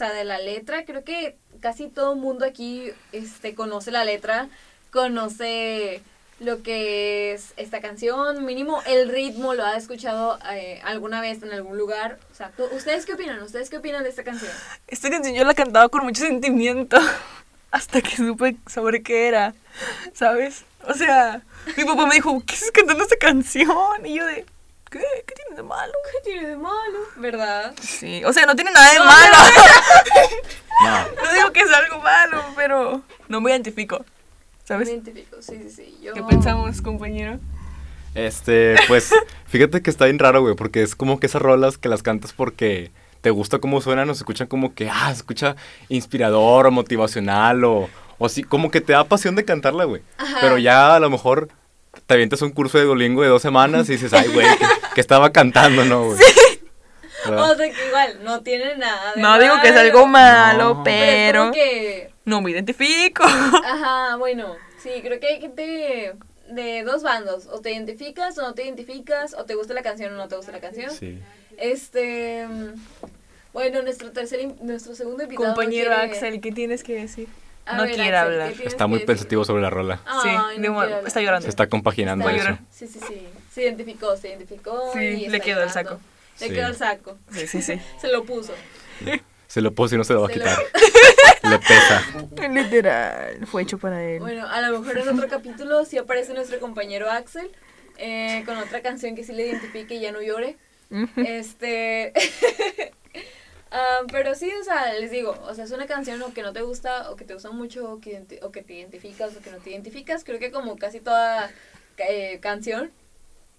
sea, 0.00 0.12
de 0.12 0.24
la 0.24 0.38
letra, 0.38 0.84
creo 0.84 1.04
que 1.04 1.36
casi 1.60 1.88
todo 1.88 2.14
mundo 2.16 2.44
aquí 2.44 2.90
este, 3.12 3.54
conoce 3.54 3.90
la 3.90 4.04
letra, 4.04 4.48
conoce 4.90 6.02
lo 6.38 6.62
que 6.62 7.32
es 7.34 7.52
esta 7.58 7.80
canción, 7.82 8.46
mínimo 8.46 8.80
el 8.86 9.10
ritmo 9.10 9.52
lo 9.52 9.64
ha 9.64 9.76
escuchado 9.76 10.38
eh, 10.52 10.80
alguna 10.84 11.20
vez 11.20 11.42
en 11.42 11.52
algún 11.52 11.76
lugar. 11.76 12.18
O 12.32 12.34
sea, 12.34 12.50
¿tú- 12.56 12.64
¿ustedes 12.72 13.04
qué 13.04 13.12
opinan? 13.12 13.42
¿Ustedes 13.42 13.68
qué 13.68 13.76
opinan 13.76 14.02
de 14.04 14.08
esta 14.08 14.24
canción? 14.24 14.50
Esta 14.88 15.10
canción 15.10 15.34
yo 15.34 15.44
la 15.44 15.52
cantaba 15.54 15.88
con 15.90 16.04
mucho 16.04 16.22
sentimiento. 16.24 16.96
Hasta 17.72 18.00
que 18.00 18.16
supe 18.16 18.56
sobre 18.68 19.02
qué 19.02 19.28
era. 19.28 19.54
¿Sabes? 20.14 20.64
O 20.88 20.94
sea, 20.94 21.42
mi 21.76 21.84
papá 21.84 22.06
me 22.06 22.14
dijo, 22.14 22.42
¿qué 22.46 22.54
estás 22.54 22.70
cantando 22.70 23.02
esta 23.04 23.16
canción? 23.16 24.06
Y 24.06 24.14
yo 24.16 24.24
de, 24.26 24.46
¿qué? 24.90 25.04
¿Qué 25.26 25.34
tiene 25.34 25.56
de 25.56 25.62
malo? 25.62 25.92
¿Qué 26.12 26.30
tiene 26.30 26.48
de 26.48 26.56
malo? 26.56 26.98
¿Verdad? 27.16 27.74
Sí, 27.80 28.24
o 28.24 28.32
sea, 28.32 28.46
no 28.46 28.54
tiene 28.54 28.72
nada 28.72 28.92
de 28.92 28.98
malo. 28.98 29.36
No. 30.82 30.98
No 31.22 31.34
digo 31.34 31.52
que 31.52 31.60
es 31.60 31.70
algo 31.70 32.00
malo, 32.00 32.42
pero 32.56 33.02
no 33.28 33.42
me 33.42 33.50
identifico. 33.50 33.98
Me 33.98 34.04
¿Sabes? 34.64 34.88
identifico, 34.88 35.36
sí, 35.42 35.58
sí, 35.64 35.68
sí. 35.68 35.98
Yo... 36.02 36.14
¿Qué 36.14 36.22
pensamos, 36.22 36.80
compañero? 36.80 37.38
Este, 38.14 38.76
pues, 38.88 39.12
fíjate 39.46 39.82
que 39.82 39.90
está 39.90 40.06
bien 40.06 40.18
raro, 40.18 40.40
güey, 40.40 40.54
porque 40.54 40.82
es 40.82 40.96
como 40.96 41.20
que 41.20 41.26
esas 41.26 41.42
rolas 41.42 41.76
que 41.76 41.90
las 41.90 42.02
cantas 42.02 42.32
porque 42.32 42.90
te 43.20 43.28
gusta 43.28 43.58
cómo 43.58 43.82
suenan 43.82 44.08
o 44.08 44.14
se 44.14 44.20
escuchan 44.20 44.46
como 44.46 44.74
que, 44.74 44.88
ah, 44.88 45.08
se 45.08 45.18
escucha 45.18 45.54
inspirador 45.90 46.68
o 46.68 46.70
motivacional 46.70 47.62
o, 47.64 47.90
o 48.16 48.28
sí, 48.30 48.42
como 48.42 48.70
que 48.70 48.80
te 48.80 48.94
da 48.94 49.04
pasión 49.04 49.36
de 49.36 49.44
cantarla, 49.44 49.84
güey. 49.84 50.00
Ajá. 50.16 50.38
Pero 50.40 50.56
ya 50.56 50.94
a 50.94 51.00
lo 51.00 51.10
mejor 51.10 51.50
te 52.06 52.14
avientas 52.14 52.42
un 52.42 52.50
curso 52.50 52.78
de 52.78 52.84
Duolingo 52.84 53.22
de 53.22 53.28
dos 53.28 53.42
semanas 53.42 53.88
y 53.88 53.92
dices, 53.92 54.12
ay, 54.12 54.28
güey, 54.32 54.46
que, 54.56 54.64
que 54.94 55.00
estaba 55.00 55.30
cantando, 55.32 55.84
¿no, 55.84 56.04
güey? 56.06 56.18
¿Verdad? 57.26 57.50
O 57.52 57.56
sea, 57.56 57.70
que 57.70 57.86
igual, 57.86 58.18
no 58.24 58.40
tiene 58.42 58.76
nada 58.76 59.12
de 59.14 59.20
No 59.20 59.38
digo 59.38 59.54
que 59.60 59.68
es 59.68 59.76
algo 59.76 60.06
malo, 60.06 60.74
No. 60.76 60.84
Pero 60.84 61.50
que... 61.52 62.10
no 62.24 62.40
me 62.40 62.50
identifico. 62.50 63.24
Ajá, 63.24 64.16
bueno, 64.16 64.56
sí, 64.82 64.90
creo 65.02 65.20
que 65.20 65.26
hay 65.26 65.40
gente 65.40 66.14
de 66.48 66.82
dos 66.82 67.02
bandos. 67.02 67.46
O 67.46 67.60
te 67.60 67.72
identificas 67.72 68.38
o 68.38 68.42
no 68.42 68.54
te 68.54 68.64
identificas, 68.64 69.34
o 69.34 69.44
te 69.44 69.54
gusta 69.54 69.74
la 69.74 69.82
canción 69.82 70.14
o 70.14 70.16
no 70.16 70.28
te 70.28 70.36
gusta 70.36 70.50
la 70.52 70.60
canción. 70.60 70.90
Sí. 70.90 71.18
Este... 71.58 72.46
Bueno, 73.52 73.82
nuestro 73.82 74.12
tercer, 74.12 74.48
nuestro 74.62 74.94
segundo 74.94 75.24
invitado. 75.24 75.48
Compañero 75.54 75.90
quiere- 75.90 76.12
Axel, 76.12 76.40
¿qué 76.40 76.52
tienes 76.52 76.82
que 76.84 76.94
decir? 76.94 77.28
A 77.66 77.76
no 77.76 77.82
ver, 77.82 77.94
quiere 77.96 78.16
Axel, 78.16 78.32
hablar. 78.32 78.48
¿qué 78.50 78.54
tienes 78.54 78.72
Está 78.72 78.86
muy 78.86 79.00
pensativo 79.00 79.44
sobre 79.44 79.60
la 79.62 79.70
rola. 79.70 80.00
Ay, 80.06 80.20
Sí, 80.54 80.60
no 80.62 80.80
de 80.86 81.00
está 81.06 81.20
llorando. 81.20 81.44
Se 81.44 81.50
está 81.50 81.68
compaginando 81.68 82.24
Está 82.28 82.36
eso. 82.36 82.44
llorando. 82.44 82.68
Sí, 82.72 82.86
sí, 82.86 83.00
sí. 83.06 83.28
Se 83.52 83.62
identificó, 83.62 84.16
se 84.16 84.28
identificó. 84.28 84.92
Sí, 84.92 84.98
y 85.00 85.28
le 85.28 85.40
quedó 85.40 85.62
el 85.62 85.70
saco. 85.70 85.98
Le 86.40 86.48
Sí. 86.48 86.54
quedó 86.54 86.68
el 86.68 86.76
saco. 86.76 87.18
Sí, 87.32 87.46
sí, 87.46 87.60
sí. 87.62 87.80
Se 88.00 88.08
lo 88.08 88.24
puso. 88.24 88.54
Se 89.48 89.60
lo 89.60 89.72
puso 89.72 89.96
y 89.96 89.98
no 89.98 90.04
se 90.04 90.12
lo 90.14 90.20
va 90.20 90.26
a 90.26 90.28
lo- 90.30 90.34
quitar. 90.34 90.58
Le 91.42 91.58
pesa. 91.58 92.48
Literal, 92.48 93.46
fue 93.46 93.62
hecho 93.62 93.78
para 93.78 94.02
él. 94.04 94.20
Bueno, 94.20 94.46
a 94.46 94.60
lo 94.60 94.78
mejor 94.78 94.98
en 94.98 95.08
otro 95.08 95.26
capítulo 95.28 95.84
sí 95.84 95.98
aparece 95.98 96.32
nuestro 96.34 96.60
compañero 96.60 97.10
Axel 97.10 97.50
eh, 97.98 98.42
con 98.46 98.56
otra 98.58 98.82
canción 98.82 99.16
que 99.16 99.24
sí 99.24 99.32
le 99.32 99.46
identifique 99.48 99.94
y 99.94 100.00
ya 100.00 100.12
no 100.12 100.20
llore. 100.22 100.56
Este. 101.16 102.12
ah, 103.70 104.00
pero 104.12 104.34
sí, 104.34 104.50
o 104.60 104.64
sea, 104.64 104.92
les 104.94 105.10
digo, 105.10 105.36
o 105.48 105.54
sea, 105.54 105.64
es 105.64 105.70
una 105.72 105.86
canción 105.86 106.20
o 106.22 106.32
que 106.32 106.42
no 106.42 106.52
te 106.52 106.60
gusta, 106.62 107.10
o 107.10 107.16
que 107.16 107.24
te 107.24 107.34
gusta 107.34 107.50
mucho, 107.50 107.90
o 107.92 108.00
que, 108.00 108.22
o 108.42 108.50
que 108.52 108.62
te 108.62 108.74
identificas, 108.74 109.34
o 109.36 109.40
que 109.40 109.50
no 109.50 109.58
te 109.58 109.70
identificas. 109.70 110.24
Creo 110.24 110.38
que 110.38 110.50
como 110.50 110.76
casi 110.76 111.00
toda 111.00 111.50
eh, 111.98 112.38
canción. 112.40 112.90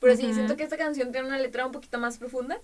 Pero 0.01 0.15
sí, 0.17 0.25
Ujú. 0.25 0.33
siento 0.33 0.57
que 0.57 0.63
esta 0.63 0.77
canción 0.77 1.11
tiene 1.13 1.27
una 1.27 1.37
letra 1.37 1.65
un 1.65 1.71
poquito 1.71 1.97
más 1.99 2.17
profunda. 2.17 2.57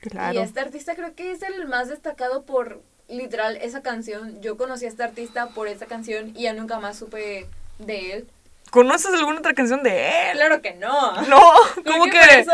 Claro. 0.00 0.38
Y 0.38 0.42
este 0.42 0.60
artista 0.60 0.94
creo 0.94 1.14
que 1.14 1.32
es 1.32 1.42
el 1.42 1.66
más 1.66 1.88
destacado 1.88 2.42
por 2.44 2.80
literal 3.08 3.56
esa 3.58 3.82
canción. 3.82 4.40
Yo 4.40 4.56
conocí 4.56 4.84
a 4.86 4.88
este 4.88 5.02
artista 5.02 5.48
por 5.48 5.68
esa 5.68 5.86
canción 5.86 6.30
y 6.36 6.42
ya 6.44 6.52
nunca 6.54 6.78
más 6.78 6.96
supe 6.98 7.46
de 7.78 8.12
él. 8.12 8.26
¿Conoces 8.70 9.12
alguna 9.14 9.38
otra 9.38 9.54
canción 9.54 9.82
de 9.82 10.08
él? 10.30 10.36
Claro 10.36 10.60
que 10.62 10.74
no. 10.74 11.22
No, 11.28 11.40
como 11.86 12.04
que 12.06 12.44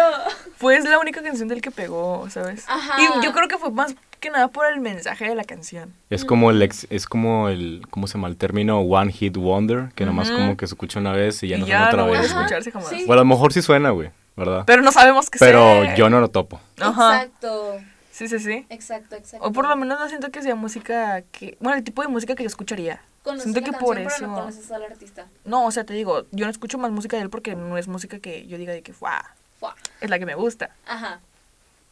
fue 0.57 0.79
la 0.81 0.99
única 0.99 1.23
canción 1.23 1.49
del 1.49 1.63
que 1.63 1.71
pegó, 1.71 2.29
¿sabes? 2.31 2.65
Ajá. 2.69 3.01
Y 3.01 3.25
yo 3.25 3.33
creo 3.33 3.49
que 3.49 3.57
fue 3.59 3.71
más 3.71 3.95
que 4.21 4.29
nada 4.29 4.49
por 4.49 4.67
el 4.67 4.81
mensaje 4.81 5.27
de 5.29 5.35
la 5.35 5.45
canción. 5.45 5.95
Es 6.11 6.25
como 6.27 6.51
el 6.51 6.61
ex- 6.63 6.87
es 6.91 7.07
como 7.07 7.49
el, 7.49 7.87
¿cómo 7.91 8.07
se 8.07 8.15
llama? 8.15 8.29
El 8.29 8.37
término 8.37 8.81
One 8.81 9.13
Hit 9.13 9.37
Wonder, 9.39 9.91
que 9.95 10.05
nomás 10.05 10.29
Ujú. 10.29 10.39
como 10.39 10.57
que 10.59 10.67
se 10.67 10.75
escucha 10.75 10.99
una 11.01 11.13
vez 11.13 11.43
y 11.43 11.49
ya 11.49 11.57
y 11.57 11.61
no 11.61 11.67
ya 11.67 11.77
suena 11.79 11.89
otra 11.89 12.03
no 12.03 12.09
a 12.09 12.11
vez, 12.21 12.33
güey. 12.33 12.45
escucharse 12.45 12.71
jamás. 12.71 12.89
Sí. 12.91 13.05
O 13.09 13.13
a 13.13 13.17
lo 13.17 13.25
mejor 13.25 13.53
sí 13.55 13.63
suena, 13.63 13.91
güey, 13.91 14.11
¿verdad? 14.37 14.65
Pero 14.67 14.83
no 14.83 14.93
sabemos 14.93 15.31
qué 15.31 15.39
Pero 15.39 15.83
sea. 15.83 15.95
yo 15.95 16.11
no 16.11 16.21
lo 16.21 16.29
topo. 16.29 16.61
Ajá. 16.79 17.23
Exacto. 17.23 17.79
Sí, 18.13 18.29
sí, 18.29 18.39
sí. 18.39 18.67
Exacto, 18.69 19.17
exacto. 19.17 19.47
O 19.47 19.53
por 19.53 19.67
lo 19.69 19.75
menos 19.77 19.99
no 19.99 20.09
siento 20.09 20.31
que 20.31 20.43
sea 20.43 20.55
música 20.55 21.23
que... 21.33 21.57
Bueno, 21.61 21.79
el 21.79 21.85
tipo 21.85 22.03
de 22.03 22.09
música 22.09 22.35
que 22.35 22.43
yo 22.43 22.49
escucharía. 22.49 23.03
Conoces 23.23 23.45
siento 23.45 23.61
la 23.61 23.67
que 23.67 23.71
canción, 23.73 23.87
por 23.87 23.97
pero 23.97 24.09
eso... 24.09 24.27
no 24.27 24.35
conoces 24.35 24.71
al 24.71 24.83
artista. 24.83 25.27
No, 25.45 25.67
o 25.67 25.71
sea, 25.71 25.85
te 25.85 25.95
digo, 25.95 26.27
yo 26.31 26.45
no 26.45 26.51
escucho 26.51 26.79
más 26.79 26.91
música 26.91 27.17
de 27.17 27.23
él 27.23 27.31
porque 27.31 27.55
no 27.55 27.79
es 27.79 27.89
música 27.89 28.19
que 28.19 28.47
yo 28.47 28.59
diga 28.59 28.73
de 28.73 28.83
que, 28.83 28.93
¡guau! 28.93 29.23
Fua. 29.59 29.75
Es 30.01 30.11
la 30.11 30.19
que 30.19 30.27
me 30.27 30.35
gusta. 30.35 30.71
Ajá. 30.87 31.21